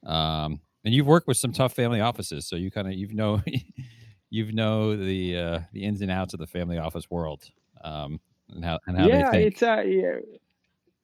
[0.05, 3.41] um, and you've worked with some tough family offices, so you kind of you've know
[4.29, 7.43] you've know the uh, the ins and outs of the family office world
[7.83, 9.53] um, and how and how yeah, they think.
[9.53, 10.15] it's uh, yeah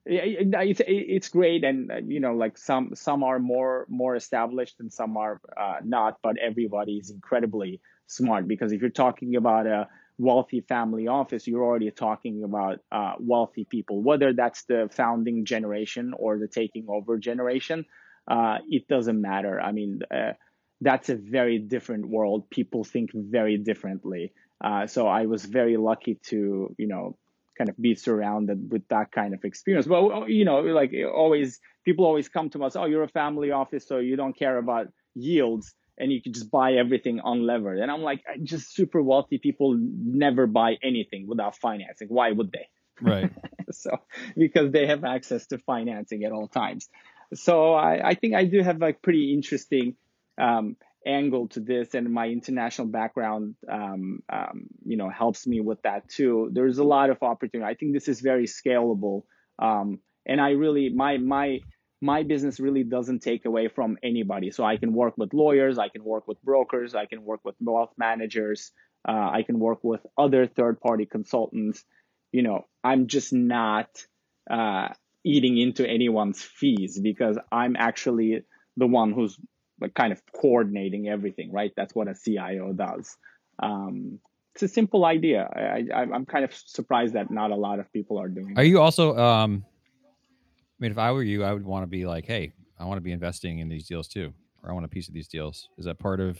[0.06, 4.92] it's it's great and uh, you know like some some are more more established and
[4.92, 9.88] some are uh, not but everybody is incredibly smart because if you're talking about a
[10.18, 14.02] wealthy family office you're already talking about uh, wealthy people.
[14.02, 17.84] Whether that's the founding generation or the taking over generation
[18.26, 19.60] uh, it doesn't matter.
[19.60, 20.32] I mean uh,
[20.80, 22.48] that's a very different world.
[22.50, 24.32] People think very differently.
[24.64, 27.16] Uh, so i was very lucky to you know
[27.56, 29.86] kind of be surrounded with that kind of experience.
[29.86, 33.86] Well, you know, like always, people always come to us, oh, you're a family office,
[33.86, 37.80] so you don't care about yields and you can just buy everything unlevered.
[37.80, 42.08] And I'm like, just super wealthy people never buy anything without financing.
[42.08, 42.68] Why would they?
[43.00, 43.32] Right.
[43.70, 43.90] so
[44.36, 46.88] because they have access to financing at all times.
[47.34, 49.96] So I, I think I do have like pretty interesting
[50.38, 50.76] um,
[51.06, 56.08] angle to this and my international background um, um, you know helps me with that
[56.08, 59.22] too there's a lot of opportunity i think this is very scalable
[59.58, 61.60] um, and i really my my
[62.04, 65.88] my business really doesn't take away from anybody so i can work with lawyers i
[65.88, 68.72] can work with brokers i can work with wealth managers
[69.08, 71.84] uh, i can work with other third party consultants
[72.32, 73.88] you know i'm just not
[74.50, 74.88] uh,
[75.24, 78.42] eating into anyone's fees because i'm actually
[78.76, 79.38] the one who's
[79.80, 81.72] like kind of coordinating everything, right?
[81.76, 83.16] That's what a CIO does.
[83.58, 84.18] Um,
[84.54, 85.48] it's a simple idea.
[85.54, 88.54] I, I, am kind of surprised that not a lot of people are doing.
[88.56, 89.16] Are you also?
[89.16, 89.64] Um,
[90.80, 93.02] mean, if I were you, I would want to be like, hey, I want to
[93.02, 94.32] be investing in these deals too,
[94.62, 95.68] or I want a piece of these deals.
[95.78, 96.38] Is that part of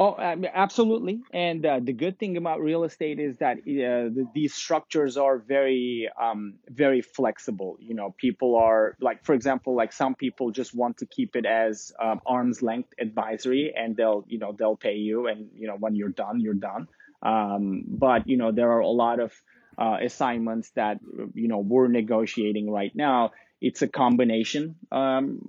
[0.00, 1.20] Oh, absolutely.
[1.32, 5.38] And uh, the good thing about real estate is that uh, the, these structures are
[5.38, 7.76] very, um, very flexible.
[7.78, 11.46] You know, people are like, for example, like some people just want to keep it
[11.46, 15.76] as um, arm's length advisory, and they'll, you know, they'll pay you, and you know,
[15.78, 16.88] when you're done, you're done.
[17.22, 19.32] Um, but you know, there are a lot of
[19.78, 21.00] uh, assignments that
[21.34, 23.32] you know we're negotiating right now.
[23.60, 25.48] It's a combination um,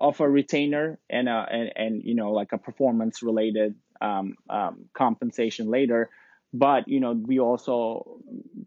[0.00, 4.86] of a retainer and a and, and you know like a performance related um, um,
[4.94, 6.10] compensation later.
[6.54, 8.20] But you know we also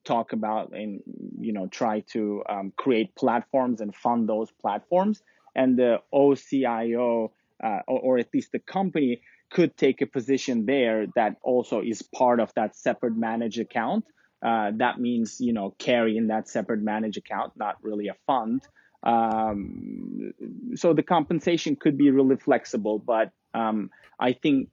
[0.04, 1.02] talk about and
[1.40, 5.22] you know try to um, create platforms and fund those platforms.
[5.58, 7.32] And the OCIO
[7.64, 12.02] uh, or, or, at least the company could take a position there that also is
[12.02, 14.04] part of that separate managed account
[14.44, 18.62] uh, that means you know carry in that separate managed account not really a fund
[19.06, 20.34] um,
[20.76, 24.70] so the compensation could be really flexible, but um, I think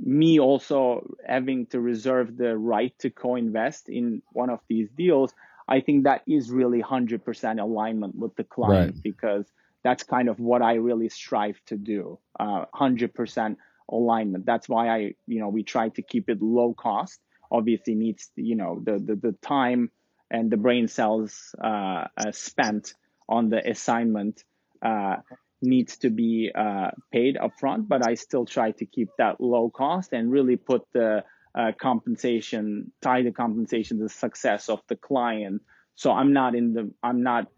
[0.00, 5.34] me also having to reserve the right to co-invest in one of these deals,
[5.66, 9.02] I think that is really 100% alignment with the client right.
[9.02, 9.46] because
[9.82, 12.18] that's kind of what I really strive to do.
[12.38, 13.56] Uh, 100%
[13.90, 14.46] alignment.
[14.46, 17.20] That's why I, you know, we try to keep it low cost.
[17.50, 19.90] Obviously, needs you know the the, the time
[20.30, 22.94] and the brain cells uh, uh, spent
[23.28, 24.44] on the assignment
[24.82, 25.16] uh,
[25.60, 30.12] needs to be uh, paid upfront, but I still try to keep that low cost
[30.12, 35.62] and really put the uh, compensation, tie the compensation to the success of the client.
[35.94, 37.48] So I'm not in the, I'm not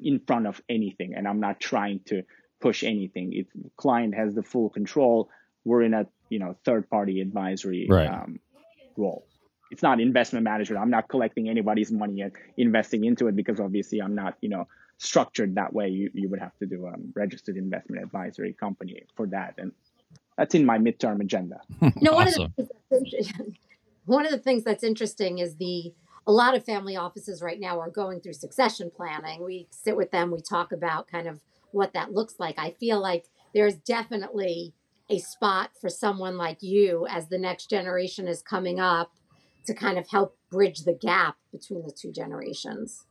[0.00, 2.22] in front of anything, and I'm not trying to
[2.60, 3.32] push anything.
[3.32, 5.28] If the client has the full control,
[5.64, 8.06] we're in a you know third party advisory right.
[8.08, 8.38] um,
[8.96, 9.27] role.
[9.70, 10.80] It's not investment management.
[10.80, 14.66] I'm not collecting anybody's money and investing into it because obviously I'm not you know
[14.98, 19.26] structured that way, you, you would have to do a registered investment advisory company for
[19.28, 19.54] that.
[19.56, 19.72] And
[20.36, 21.60] that's in my midterm agenda.
[22.00, 22.54] no, one, awesome.
[22.58, 23.54] of the,
[24.04, 25.94] one of the things that's interesting is the
[26.26, 29.42] a lot of family offices right now are going through succession planning.
[29.42, 31.40] We sit with them, we talk about kind of
[31.70, 32.58] what that looks like.
[32.58, 34.74] I feel like there's definitely
[35.08, 39.10] a spot for someone like you as the next generation is coming up
[39.66, 43.04] to kind of help bridge the gap between the two generations.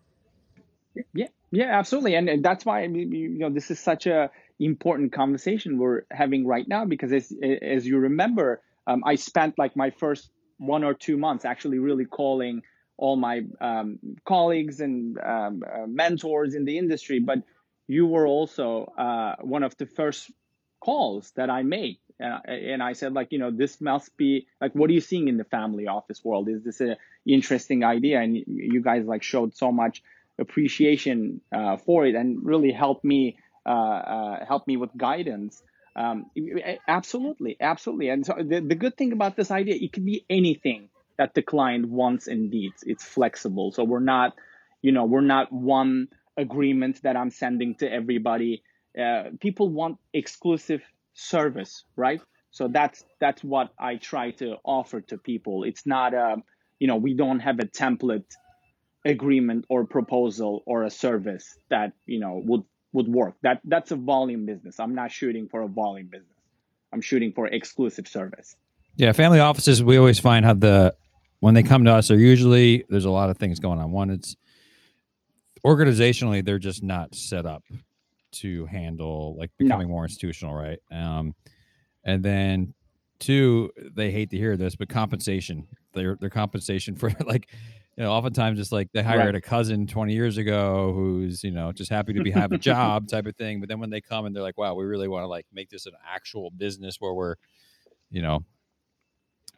[1.14, 5.14] Yeah, yeah, absolutely, and, that's why I mean, you know this is such a important
[5.14, 7.32] conversation we're having right now because as
[7.62, 12.06] as you remember, um, I spent like my first one or two months actually really
[12.06, 12.64] calling
[12.98, 17.40] all my um, colleagues and um, uh, mentors in the industry, but
[17.88, 20.32] you were also uh, one of the first
[20.80, 21.98] calls that I made.
[22.22, 25.28] Uh, and I said, like, you know, this must be like, what are you seeing
[25.28, 26.50] in the family office world?
[26.50, 28.20] Is this an interesting idea?
[28.22, 30.02] And you guys like showed so much
[30.40, 35.62] appreciation uh, for it and really helped me uh, uh, helped me with guidance.
[35.96, 36.32] Um,
[36.88, 38.10] absolutely, absolutely.
[38.10, 41.42] And so the, the good thing about this idea, it could be anything that the
[41.42, 42.84] client wants and needs.
[42.86, 43.72] It's flexible.
[43.72, 44.36] So we're not,
[44.82, 46.08] you know, we're not one
[46.38, 48.64] agreement that I'm sending to everybody.
[48.98, 50.82] Uh, people want exclusive
[51.14, 52.22] service, right?
[52.52, 55.64] So that's that's what I try to offer to people.
[55.64, 56.38] It's not a,
[56.80, 58.26] you know, we don't have a template
[59.06, 63.36] agreement or proposal or a service that you know would would work.
[63.44, 64.80] That that's a volume business.
[64.80, 66.32] I'm not shooting for a volume business.
[66.92, 68.56] I'm shooting for exclusive service.
[68.96, 69.84] Yeah, family offices.
[69.84, 70.96] We always find how the
[71.40, 73.92] when they come to us, are usually there's a lot of things going on.
[73.92, 74.36] One, it's
[75.66, 77.64] organizationally they're just not set up
[78.34, 79.94] to handle like becoming no.
[79.94, 80.80] more institutional, right?
[80.92, 81.34] Um,
[82.04, 82.74] and then
[83.20, 85.68] two, they hate to hear this, but compensation.
[85.94, 87.50] Their their compensation for like
[87.98, 89.36] you know, oftentimes it's like they hired right.
[89.36, 93.08] a cousin 20 years ago who's, you know, just happy to be have a job
[93.08, 93.60] type of thing.
[93.60, 95.72] But then when they come and they're like, wow, we really want to like make
[95.72, 97.36] this an actual business where we're,
[98.12, 98.46] you know,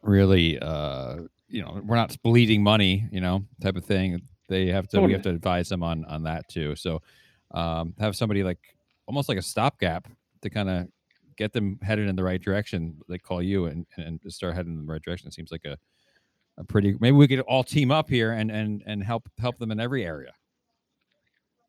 [0.01, 1.17] really uh,
[1.49, 4.22] you know, we're not bleeding money, you know, type of thing.
[4.47, 5.07] They have to totally.
[5.07, 6.78] we have to advise them on on that too.
[6.78, 7.01] So
[7.51, 8.59] um have somebody like
[9.07, 10.07] almost like a stopgap
[10.41, 10.87] to kind of
[11.37, 12.97] get them headed in the right direction.
[13.07, 15.27] They call you and and start heading in the right direction.
[15.27, 15.77] It seems like a
[16.57, 19.71] a pretty maybe we could all team up here and and and help help them
[19.71, 20.33] in every area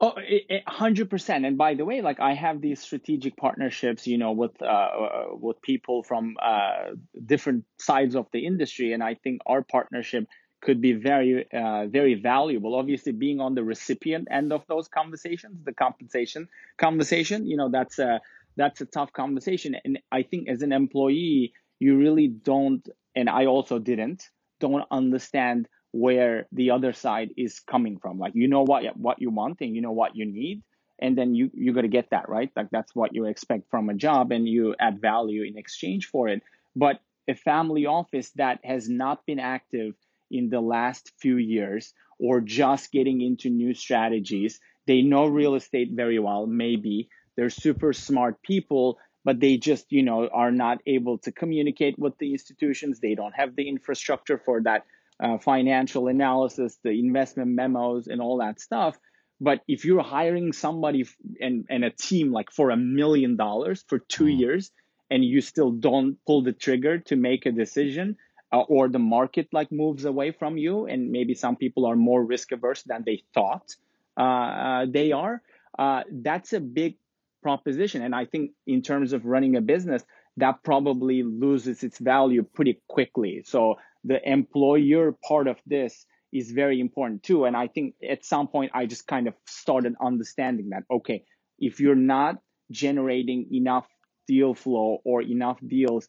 [0.02, 0.14] Oh,
[0.66, 1.44] hundred percent.
[1.44, 5.60] And by the way, like I have these strategic partnerships, you know, with uh, with
[5.60, 6.92] people from uh,
[7.26, 10.26] different sides of the industry, and I think our partnership
[10.61, 12.74] could be very, uh, very valuable.
[12.74, 17.98] Obviously, being on the recipient end of those conversations, the compensation conversation, you know, that's
[17.98, 18.20] a
[18.56, 19.76] that's a tough conversation.
[19.84, 24.28] And I think as an employee, you really don't, and I also didn't
[24.61, 28.18] don't understand where the other side is coming from.
[28.18, 30.62] Like you know what what you want and you know what you need,
[30.98, 32.50] and then you you got to get that right.
[32.54, 36.28] Like that's what you expect from a job, and you add value in exchange for
[36.28, 36.42] it.
[36.76, 39.94] But a family office that has not been active
[40.30, 45.90] in the last few years or just getting into new strategies, they know real estate
[45.92, 46.46] very well.
[46.46, 51.98] Maybe they're super smart people but they just you know are not able to communicate
[51.98, 54.84] with the institutions they don't have the infrastructure for that
[55.22, 58.98] uh, financial analysis the investment memos and all that stuff
[59.40, 61.06] but if you're hiring somebody
[61.40, 64.38] and, and a team like for a million dollars for two mm.
[64.38, 64.70] years
[65.10, 68.16] and you still don't pull the trigger to make a decision
[68.53, 72.24] uh, or the market like moves away from you and maybe some people are more
[72.24, 73.76] risk averse than they thought
[74.16, 75.42] uh, uh they are
[75.78, 76.96] uh, that's a big
[77.42, 78.03] proposition.
[78.03, 80.03] And I think in terms of running a business,
[80.36, 83.42] that probably loses its value pretty quickly.
[83.44, 87.44] So the employer part of this is very important too.
[87.44, 91.24] And I think at some point I just kind of started understanding that, okay,
[91.59, 92.36] if you're not
[92.70, 93.86] generating enough
[94.28, 96.09] deal flow or enough deals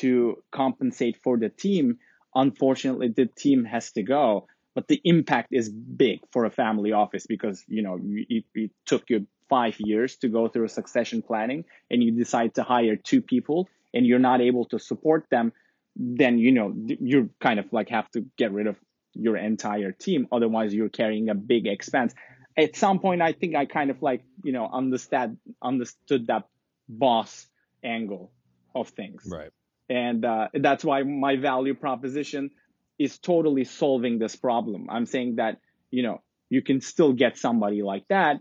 [0.00, 1.98] to compensate for the team,
[2.34, 4.46] unfortunately the team has to go.
[4.74, 9.10] But the impact is big for a family office because, you know, it, it took
[9.10, 13.68] you five years to go through succession planning and you decide to hire two people
[13.92, 15.52] and you're not able to support them,
[15.94, 18.76] then you know you kind of like have to get rid of
[19.12, 20.26] your entire team.
[20.32, 22.14] Otherwise, you're carrying a big expense.
[22.56, 26.48] At some point, I think I kind of like you know understand understood that
[26.88, 27.46] boss
[27.84, 28.30] angle
[28.74, 29.22] of things.
[29.30, 29.50] Right.
[29.88, 32.50] And uh, that's why my value proposition
[32.98, 34.88] is totally solving this problem.
[34.90, 35.58] I'm saying that
[35.90, 38.40] you know you can still get somebody like that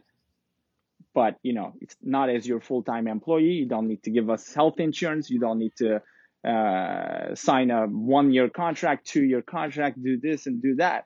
[1.13, 3.51] but you know it's not as your full-time employee.
[3.51, 5.29] You don't need to give us health insurance.
[5.29, 6.01] You don't need to
[6.47, 11.05] uh, sign a one-year contract two-year contract do this and do that.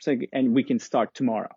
[0.00, 1.50] So and we can start tomorrow.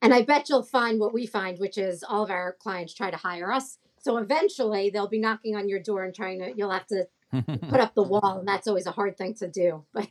[0.00, 3.10] And i bet you'll find what we find which is all of our clients try
[3.10, 3.78] to hire us.
[3.98, 7.80] So eventually they'll be knocking on your door and trying to you'll have to put
[7.80, 10.08] up the wall and that's always a hard thing to do but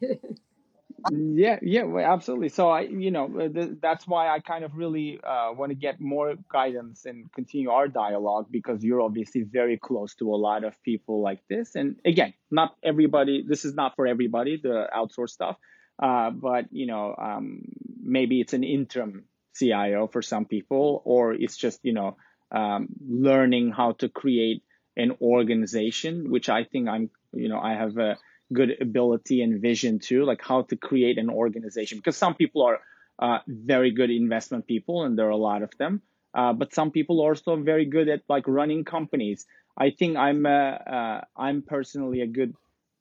[1.12, 2.50] yeah yeah absolutely.
[2.50, 5.76] So i you know uh, th- that's why i kind of really uh, want to
[5.76, 10.64] get more guidance and continue our dialogue because you're obviously very close to a lot
[10.64, 11.76] of people like this.
[11.76, 15.58] And again not everybody this is not for everybody the outsource stuff
[16.02, 17.64] uh, but you know um,
[18.02, 22.18] maybe it's an interim cio for some people or it's just you know
[22.52, 24.64] um, learning how to create
[24.98, 28.18] an organization which i think i'm you know i have a
[28.52, 31.98] good ability and vision too, like how to create an organization.
[31.98, 32.80] Because some people are
[33.20, 36.02] uh, very good investment people, and there are a lot of them.
[36.34, 39.46] Uh, but some people are also very good at like running companies.
[39.78, 42.56] I think I'm uh, uh, I'm personally a good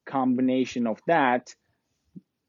[0.05, 1.53] combination of that.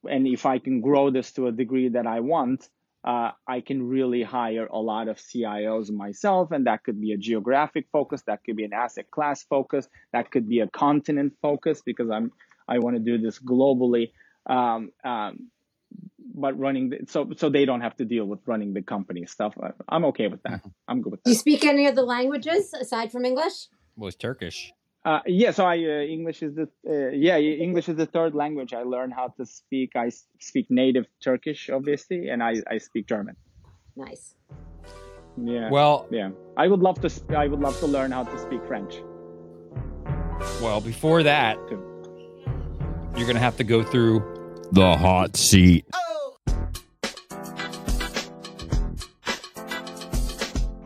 [0.08, 2.68] And if I can grow this to a degree that I want,
[3.04, 7.16] uh, I can really hire a lot of CIOs myself, and that could be a
[7.16, 11.82] geographic focus, that could be an asset class focus, that could be a continent focus
[11.84, 12.32] because I'm
[12.68, 14.12] I want to do this globally.
[14.46, 15.50] Um, um,
[16.34, 19.54] but running the, so so they don't have to deal with running the company stuff.
[19.88, 20.60] I'm okay with that.
[20.60, 20.68] Mm-hmm.
[20.88, 21.28] I'm good with that.
[21.28, 23.68] Do you speak any of the languages aside from English?
[23.96, 24.72] Well, it's Turkish.
[25.04, 28.72] Uh, yeah, so I uh, English is the uh, yeah English is the third language.
[28.72, 29.96] I learned how to speak.
[29.96, 33.34] I speak native Turkish, obviously, and I, I speak German.
[33.96, 34.34] Nice.
[35.36, 35.70] Yeah.
[35.70, 36.30] Well, yeah.
[36.56, 37.10] I would love to.
[37.10, 39.02] Sp- I would love to learn how to speak French.
[40.62, 41.58] Well, before that,
[43.16, 44.22] you're gonna have to go through
[44.70, 45.84] the hot seat.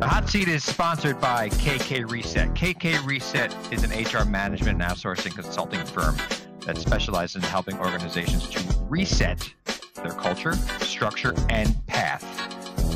[0.07, 2.55] The hot seat is sponsored by KK Reset.
[2.55, 6.17] KK Reset is an HR management and outsourcing consulting firm
[6.65, 9.53] that specializes in helping organizations to reset
[9.97, 12.23] their culture, structure, and path.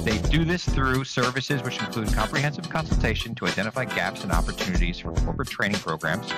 [0.04, 5.12] They do this through services which include comprehensive consultation to identify gaps and opportunities for
[5.12, 6.32] corporate training programs,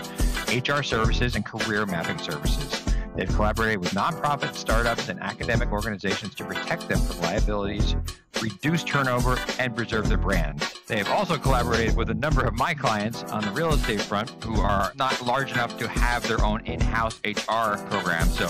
[0.49, 2.83] HR services, and career mapping services.
[3.15, 7.95] They've collaborated with nonprofits, startups, and academic organizations to protect them from liabilities,
[8.43, 10.61] reduce turnover, and preserve their brand.
[10.87, 14.31] They have also collaborated with a number of my clients on the real estate front
[14.45, 18.29] who are not large enough to have their own in-house HR program.
[18.29, 18.49] So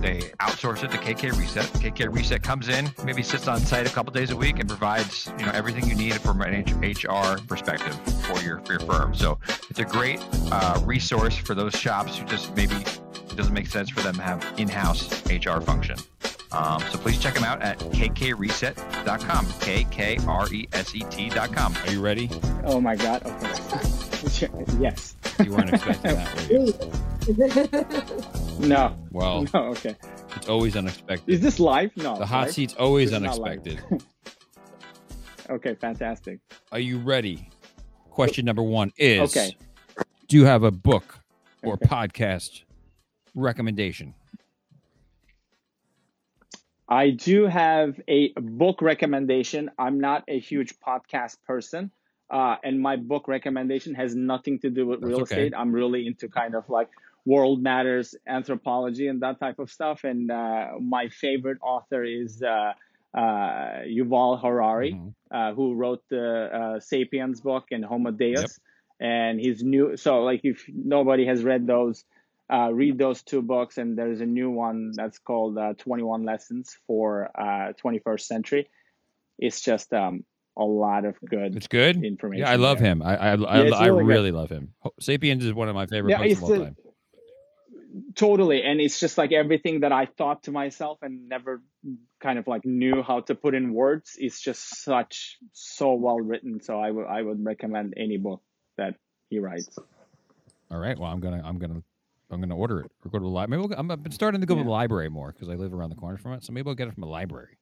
[0.00, 1.66] they outsource it to KK Reset.
[1.66, 5.30] KK Reset comes in, maybe sits on site a couple days a week, and provides
[5.38, 9.14] you know everything you need from an HR perspective for your for your firm.
[9.14, 9.38] So
[9.70, 10.20] it's a great
[10.50, 14.22] uh, resource for those shops who just maybe it doesn't make sense for them to
[14.22, 15.98] have in-house HR function.
[16.52, 19.46] Um, so please check them out at kkreset.com.
[19.60, 21.76] K-K-R-E-S-E-T.com.
[21.76, 22.30] Are you ready?
[22.64, 23.22] Oh my God.
[23.26, 24.48] Okay.
[24.80, 25.14] yes.
[25.44, 26.54] You weren't expecting that, were
[28.60, 28.68] you?
[28.68, 28.96] no.
[29.12, 29.94] Well, no, okay.
[30.36, 31.32] It's always unexpected.
[31.32, 31.96] Is this live?
[31.96, 32.18] No.
[32.18, 32.54] The hot live?
[32.54, 33.80] seat's always unexpected.
[35.50, 36.40] okay, fantastic.
[36.72, 37.50] Are you ready?
[38.10, 39.56] Question number one is Okay.
[40.26, 41.20] Do you have a book
[41.62, 41.86] or Okay.
[41.86, 42.62] podcast
[43.34, 44.14] recommendation?
[46.88, 49.70] I do have a book recommendation.
[49.78, 51.90] I'm not a huge podcast person.
[52.30, 55.34] Uh, and my book recommendation has nothing to do with That's real okay.
[55.46, 55.52] estate.
[55.56, 56.88] I'm really into kind of like
[57.24, 60.04] world matters, anthropology, and that type of stuff.
[60.04, 62.72] And uh, my favorite author is uh,
[63.14, 65.14] uh, Yuval Harari, Mhm.
[65.30, 66.26] uh, who wrote the
[66.60, 68.40] uh, *Sapiens* book and *Homo Deus*.
[68.40, 68.50] Yep.
[69.00, 72.04] And his new, so like if nobody has read those,
[72.52, 73.78] uh, read those two books.
[73.78, 78.68] And there's a new one that's called uh, *21 Lessons for uh, 21st Century*.
[79.38, 80.24] It's just um,
[80.56, 82.02] a lot of good It's good.
[82.04, 82.46] information.
[82.46, 82.88] Yeah, I love there.
[82.88, 83.02] him.
[83.02, 84.74] I I, I, it's I really really love him.
[85.00, 86.76] Sapiens is one of my favorite Yeah, books of all time.
[88.14, 91.62] totally and it's just like everything that i thought to myself and never
[92.20, 96.60] kind of like knew how to put in words it's just such so well written
[96.60, 98.42] so i would i would recommend any book
[98.76, 98.94] that
[99.30, 99.76] he writes
[100.70, 100.98] All right.
[100.98, 101.82] Well, I'm gonna I'm gonna
[102.30, 103.60] I'm gonna order it or go to the library.
[103.62, 105.72] Maybe we'll, I'm, I've been starting to go to the library more because I live
[105.72, 106.44] around the corner from it.
[106.44, 107.56] So maybe I'll get it from a library.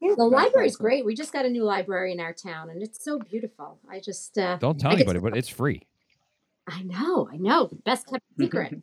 [0.00, 0.84] Yeah, the That's library's awesome.
[0.84, 1.04] great.
[1.06, 3.78] We just got a new library in our town, and it's so beautiful.
[3.90, 5.80] I just, uh, Don't tell I anybody, to- but it's free.
[6.68, 8.82] I know, I know, best kept secret.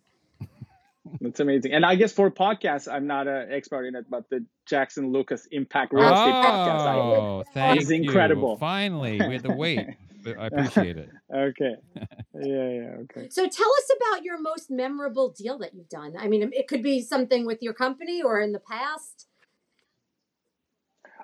[1.20, 4.44] it's amazing and i guess for podcasts i'm not an expert in it but the
[4.66, 7.98] jackson lucas impact real estate podcast I, Oh, thank It's you.
[7.98, 8.58] incredible.
[8.58, 9.86] Finally, we had to wait.
[10.24, 11.10] But I appreciate it.
[11.34, 11.76] okay
[12.36, 16.16] yeah yeah okay so tell us about your most memorable deal that you've done.
[16.18, 19.28] I mean, it could be something with your company or in the past.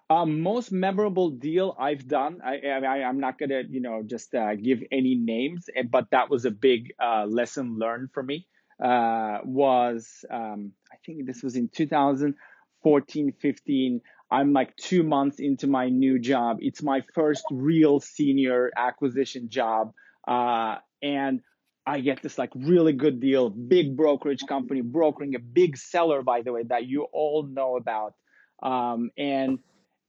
[0.10, 2.41] Uh, most memorable deal I've done.
[2.43, 6.08] I, I, I- I'm not gonna, you know, just uh, give any names, eh, but
[6.12, 8.47] that was a big uh, lesson learned for me.
[8.84, 14.02] Uh, was um, I think this was in 2014, 15.
[14.32, 16.57] I'm like two months into my new job.
[16.61, 19.93] It's my first real senior acquisition job,
[20.27, 21.41] uh, and
[21.86, 26.43] I get this like really good deal, big brokerage company brokering a big seller, by
[26.43, 28.13] the way, that you all know about,
[28.61, 29.59] um, and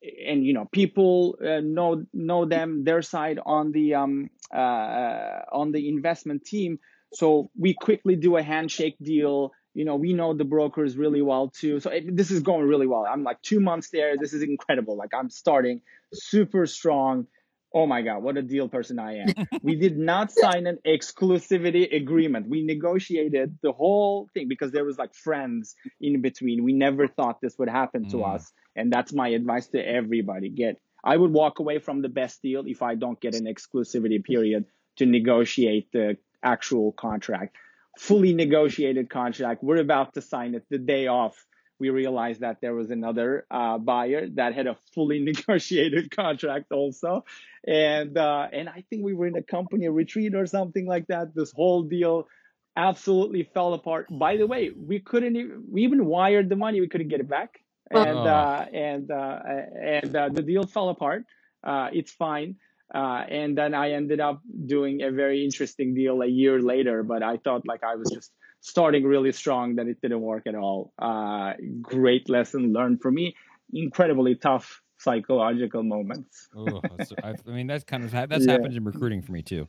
[0.02, 5.72] and you know people uh, know know them their side on the um uh on
[5.72, 6.78] the investment team.
[7.12, 11.48] So we quickly do a handshake deal you know we know the brokers really well
[11.48, 14.42] too so it, this is going really well i'm like two months there this is
[14.42, 15.80] incredible like i'm starting
[16.12, 17.26] super strong
[17.72, 19.34] Oh my God, what a deal person I am.
[19.62, 22.48] we did not sign an exclusivity agreement.
[22.48, 26.64] We negotiated the whole thing because there was like friends in between.
[26.64, 28.34] We never thought this would happen to Mm.
[28.34, 28.52] us.
[28.74, 30.48] And that's my advice to everybody.
[30.50, 34.22] Get I would walk away from the best deal if I don't get an exclusivity
[34.22, 34.64] period
[34.96, 37.56] to negotiate the actual contract.
[37.98, 39.62] Fully negotiated contract.
[39.62, 41.46] We're about to sign it the day off
[41.80, 47.24] we realized that there was another uh, buyer that had a fully negotiated contract also,
[47.66, 51.34] and uh, and I think we were in a company retreat or something like that.
[51.34, 52.28] This whole deal
[52.76, 54.06] absolutely fell apart.
[54.10, 57.28] By the way, we couldn't even, we even wired the money, we couldn't get it
[57.28, 57.58] back,
[57.90, 58.22] and Oh.
[58.24, 59.38] uh, and uh,
[59.82, 61.24] and uh, the deal fell apart.
[61.64, 62.56] Uh, it's fine.
[62.94, 67.22] Uh, and then I ended up doing a very interesting deal a year later, but
[67.22, 70.92] I thought like I was just starting really strong that it didn't work at all.
[70.98, 73.36] Uh, great lesson learned for me.
[73.72, 76.48] Incredibly tough psychological moments.
[76.56, 76.82] Oh,
[77.22, 78.52] I, mean, that's kind of that's Yeah.
[78.52, 79.68] happened in recruiting for me too.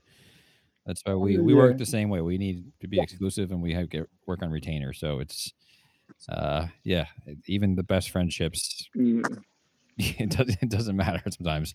[0.86, 2.22] That's why we we work the same way.
[2.22, 4.94] We need to be exclusive, and we have to get, work on retainer.
[4.94, 5.54] So it's,
[6.28, 7.06] uh, yeah,
[7.48, 9.44] even the best friendships, Mm,
[9.98, 11.74] it doesn't it doesn't matter sometimes.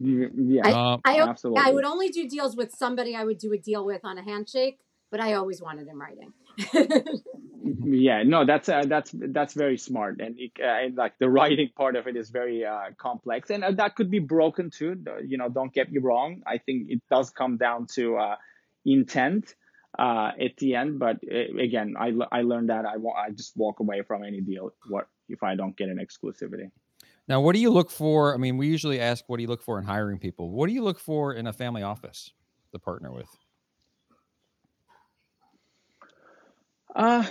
[0.00, 1.62] Yeah, Um, I, absolutely.
[1.62, 4.22] I would only do deals with somebody I would do a deal with on a
[4.22, 4.78] handshake,
[5.10, 6.32] but I always wanted in writing.
[7.84, 11.70] yeah no that's uh, that's that's very smart and, it, uh, and like the writing
[11.76, 14.96] part of it is very uh, complex and uh, that could be broken too
[15.26, 18.36] you know don't get me wrong i think it does come down to uh,
[18.84, 19.54] intent
[19.98, 23.80] uh, at the end but uh, again I, I learned that I, I just walk
[23.80, 26.70] away from any deal what if i don't get an exclusivity
[27.30, 28.34] now, what do you look for?
[28.34, 30.50] I mean, we usually ask, what do you look for in hiring people?
[30.50, 32.32] What do you look for in a family office
[32.72, 33.28] to partner with?
[36.92, 37.24] Uh,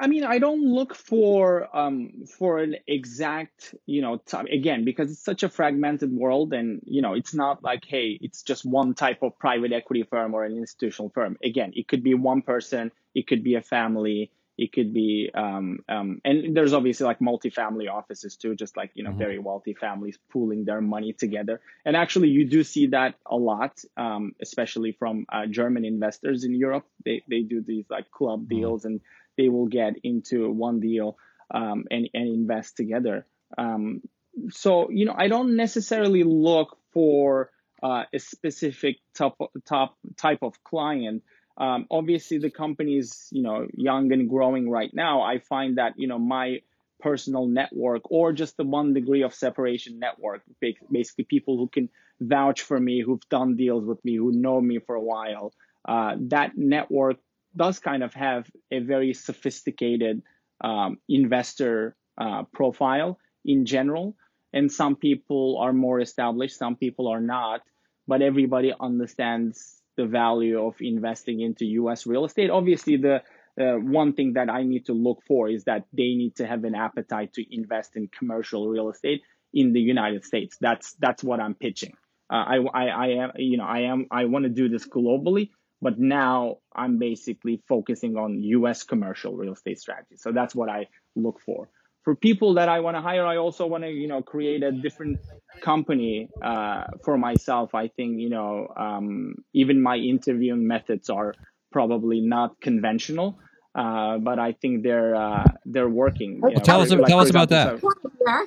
[0.00, 5.10] I mean, I don't look for um for an exact, you know, time again because
[5.10, 8.94] it's such a fragmented world, and you know, it's not like hey, it's just one
[8.94, 11.36] type of private equity firm or an institutional firm.
[11.44, 15.78] Again, it could be one person, it could be a family, it could be um
[15.88, 19.18] um, and there's obviously like multifamily offices too, just like you know, Mhm.
[19.18, 21.60] very wealthy families pooling their money together.
[21.84, 26.54] And actually, you do see that a lot, um, especially from uh, German investors in
[26.54, 26.86] Europe.
[27.04, 28.48] They they do these like club Mhm.
[28.48, 29.00] deals, and
[29.36, 31.16] they will get into one deal
[31.52, 33.26] um, and and invest together.
[33.56, 34.02] Um,
[34.50, 37.50] so you know, I don't necessarily look for
[37.82, 41.22] uh, a specific top top type of client.
[41.58, 45.22] Um, obviously, the company is you know young and growing right now.
[45.22, 46.62] I find that you know my
[47.02, 50.42] personal network or just the one degree of separation network
[50.90, 51.88] basically people who can
[52.20, 55.52] vouch for me who've done deals with me who know me for a while
[55.88, 57.16] uh, that network
[57.56, 60.22] does kind of have a very sophisticated
[60.62, 64.14] um, investor uh, profile in general
[64.52, 67.62] and some people are more established some people are not
[68.06, 73.22] but everybody understands the value of investing into us real estate obviously the
[73.60, 76.64] uh, one thing that I need to look for is that they need to have
[76.64, 79.22] an appetite to invest in commercial real estate
[79.52, 80.56] in the United States.
[80.60, 81.94] That's that's what I'm pitching.
[82.30, 85.50] Uh, I, I I am you know I am I want to do this globally,
[85.82, 88.84] but now I'm basically focusing on U.S.
[88.84, 90.16] commercial real estate strategy.
[90.16, 91.68] So that's what I look for.
[92.04, 94.72] For people that I want to hire, I also want to you know create a
[94.72, 95.18] different
[95.62, 97.74] company uh, for myself.
[97.74, 101.34] I think you know um, even my interviewing methods are
[101.70, 103.38] probably not conventional,
[103.74, 106.40] uh, but I think they're uh, they're working.
[106.42, 108.08] you know, tell us- like, tell for us about example, that.
[108.26, 108.46] so-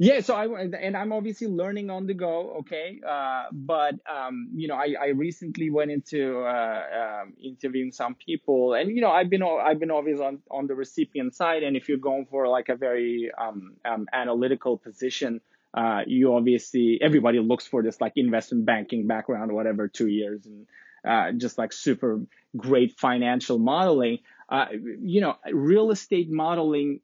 [0.00, 0.20] Yeah.
[0.20, 2.56] so I and I'm obviously learning on the go.
[2.60, 8.14] Okay, uh, but um, you know, I, I recently went into uh, um, interviewing some
[8.14, 11.76] people, and you know, I've been I've been always on on the recipient side, and
[11.76, 15.42] if you're going for like a very um, um, analytical position,
[15.74, 20.66] uh, you obviously everybody looks for this like investment banking background, whatever, two years, and
[21.06, 22.22] uh, just like super
[22.56, 24.20] great financial modeling.
[24.48, 24.66] Uh,
[25.02, 27.00] you know, real estate modeling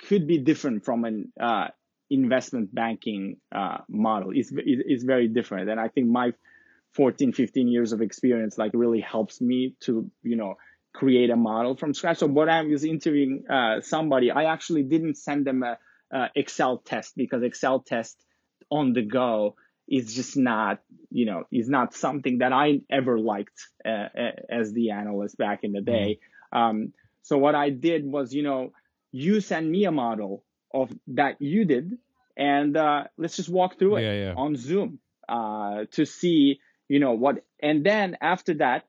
[0.00, 1.68] could be different from an uh,
[2.10, 5.70] investment banking uh, model is is very different.
[5.70, 6.32] And i think my
[6.94, 10.56] 14 15 years of experience like really helps me to you know
[10.92, 12.18] create a model from scratch.
[12.18, 15.78] So when i was interviewing uh, somebody i actually didn't send them a,
[16.12, 18.20] a excel test because excel test
[18.70, 19.54] on the go
[19.88, 20.80] is just not
[21.10, 24.08] you know is not something that i ever liked uh,
[24.48, 26.18] as the analyst back in the day.
[26.52, 26.92] Um,
[27.22, 28.72] so what i did was you know
[29.12, 31.98] you send me a model of that you did
[32.36, 34.34] and uh, let's just walk through it Yeah, yeah.
[34.36, 34.98] on zoom
[35.28, 38.84] uh, to see you know what and then after that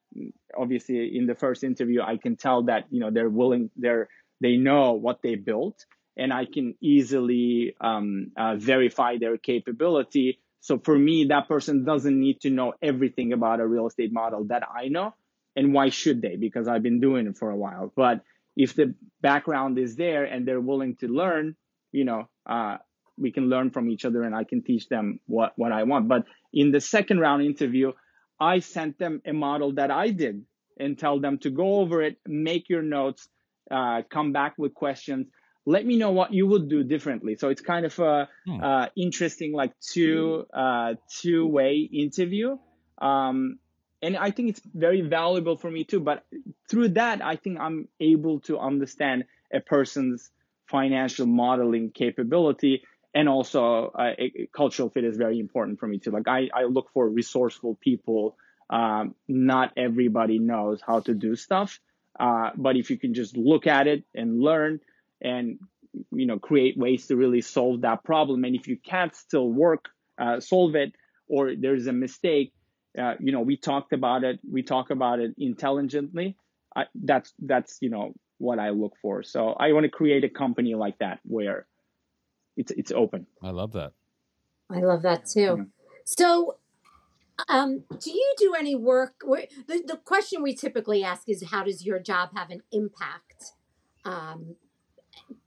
[0.57, 4.09] obviously in the first interview i can tell that you know they're willing they're
[4.41, 5.85] they know what they built
[6.17, 12.19] and i can easily um, uh, verify their capability So for me, that person doesn't
[12.25, 15.07] need to know everything about a real estate model that I know.
[15.57, 16.35] And why should they?
[16.37, 17.89] Because I've been doing it for a while.
[18.03, 18.21] But
[18.55, 21.55] if the background is there and they're willing to learn,
[21.91, 22.77] you know, uh,
[23.17, 26.07] we can learn from each other and I can teach them what, what I want.
[26.07, 27.91] But in the second round interview,
[28.39, 30.45] I sent them a model that I did
[30.79, 33.27] and tell them to go over it, make your notes,
[33.69, 35.27] uh, come back with questions.
[35.65, 37.35] Let me know what you would do differently.
[37.35, 38.63] So it's kind of a hmm.
[38.63, 42.57] uh, interesting, like two uh, two way interview,
[42.99, 43.59] um,
[44.01, 45.99] and I think it's very valuable for me too.
[45.99, 46.25] But
[46.67, 50.31] through that, I think I'm able to understand a person's
[50.71, 54.11] financial modeling capability and also uh,
[54.55, 56.11] cultural fit is very important for me too.
[56.11, 58.37] Like I, I look for resourceful people.
[58.69, 61.79] Um, not everybody knows how to do stuff,
[62.17, 64.79] uh, but if you can just look at it and learn
[65.21, 65.59] and
[66.09, 69.89] you know create ways to really solve that problem, and if you can't still work
[70.17, 70.93] uh, solve it
[71.27, 72.53] or there's a mistake,
[72.97, 74.39] uh, you know we talked about it.
[74.49, 76.37] We talk about it intelligently.
[76.95, 79.23] that's that's you know what I look for.
[79.23, 81.67] So I want to create a company like that where
[82.57, 83.27] it's it's open.
[83.41, 83.93] I love that.
[84.69, 85.39] I love that too.
[85.39, 85.63] Yeah.
[86.05, 86.57] So,
[87.47, 89.13] um, do you do any work?
[89.23, 93.53] Where, the the question we typically ask is, how does your job have an impact?
[94.03, 94.55] Um,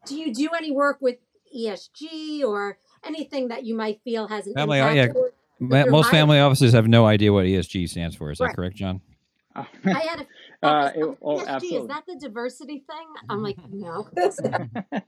[0.07, 1.17] do you do any work with
[1.55, 5.17] ESG or anything that you might feel has an family, impact?
[5.61, 5.85] Yeah.
[5.87, 8.31] Most family offices have no idea what ESG stands for.
[8.31, 8.49] Is right.
[8.49, 9.01] that correct, John?
[9.57, 10.27] I had a
[10.65, 13.07] uh, it, oh, is that the diversity thing?
[13.29, 14.09] I'm like, no.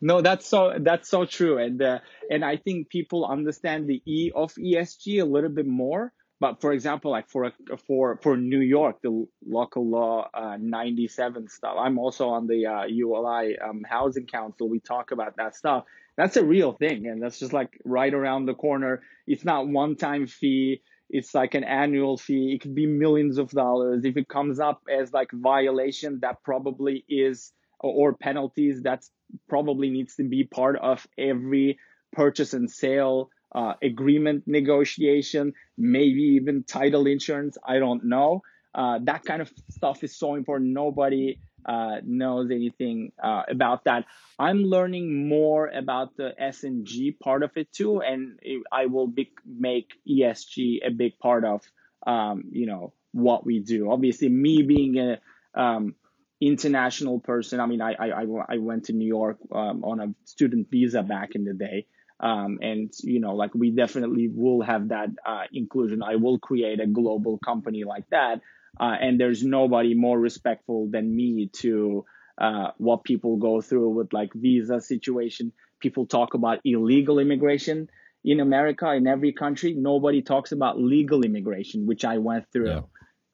[0.00, 1.98] no, that's so that's so true, and uh,
[2.30, 6.12] and I think people understand the E of ESG a little bit more.
[6.40, 7.52] But for example, like for
[7.86, 11.76] for for New York, the local law uh, 97 stuff.
[11.78, 14.68] I'm also on the uh, ULI um, Housing Council.
[14.68, 15.84] We talk about that stuff.
[16.16, 19.02] That's a real thing, and that's just like right around the corner.
[19.26, 20.80] It's not one time fee
[21.10, 22.52] it's like an annual fee.
[22.54, 24.04] It could be millions of dollars.
[24.04, 29.04] If it comes up as like violation that probably is or penalties that
[29.48, 31.78] probably needs to be part of every
[32.12, 37.58] purchase and sale uh, agreement negotiation maybe even title insurance.
[37.66, 38.42] I don't know.
[38.74, 40.70] Uh, that kind of stuff is so important.
[40.70, 44.04] Nobody uh, knows anything uh, about that.
[44.38, 48.38] I'm learning more about the S and G part of it too, and
[48.72, 51.62] I will be, make ESG a big part of
[52.06, 53.90] um, you know what we do.
[53.90, 55.20] Obviously, me being a
[55.54, 55.94] um,
[56.40, 60.68] international person, I mean, I I, I went to New York um, on a student
[60.70, 61.86] visa back in the day.
[62.18, 66.02] Um, and you know, like we definitely will have that uh, inclusion.
[66.02, 68.40] I will create a global company like that
[68.78, 72.04] uh, and there's nobody more respectful than me to
[72.40, 75.52] uh, what people go through with like visa situation.
[75.80, 77.88] People talk about illegal immigration
[78.24, 79.74] in America, in every country.
[79.74, 82.68] Nobody talks about legal immigration, which I went through.
[82.68, 82.80] Yeah.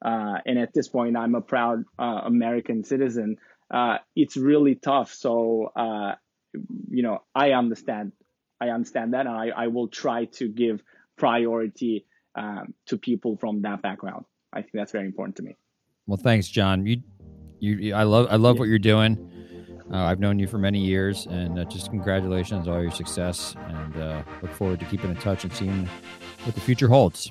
[0.05, 3.37] Uh, and at this point, I'm a proud uh, American citizen.
[3.73, 5.13] Uh, it's really tough.
[5.13, 6.15] So, uh,
[6.89, 8.13] you know, I understand.
[8.61, 10.81] I understand that, and I, I will try to give
[11.19, 14.25] priority um, to people from that background.
[14.53, 15.57] I think that's very important to me.
[16.07, 16.87] Well, thanks, John.
[16.87, 17.03] You,
[17.59, 18.61] you, I love, I love yeah.
[18.61, 19.33] what you're doing.
[19.93, 23.55] Uh, I've known you for many years, and uh, just congratulations on all your success.
[23.57, 25.89] And uh, look forward to keeping in touch and seeing
[26.45, 27.31] what the future holds.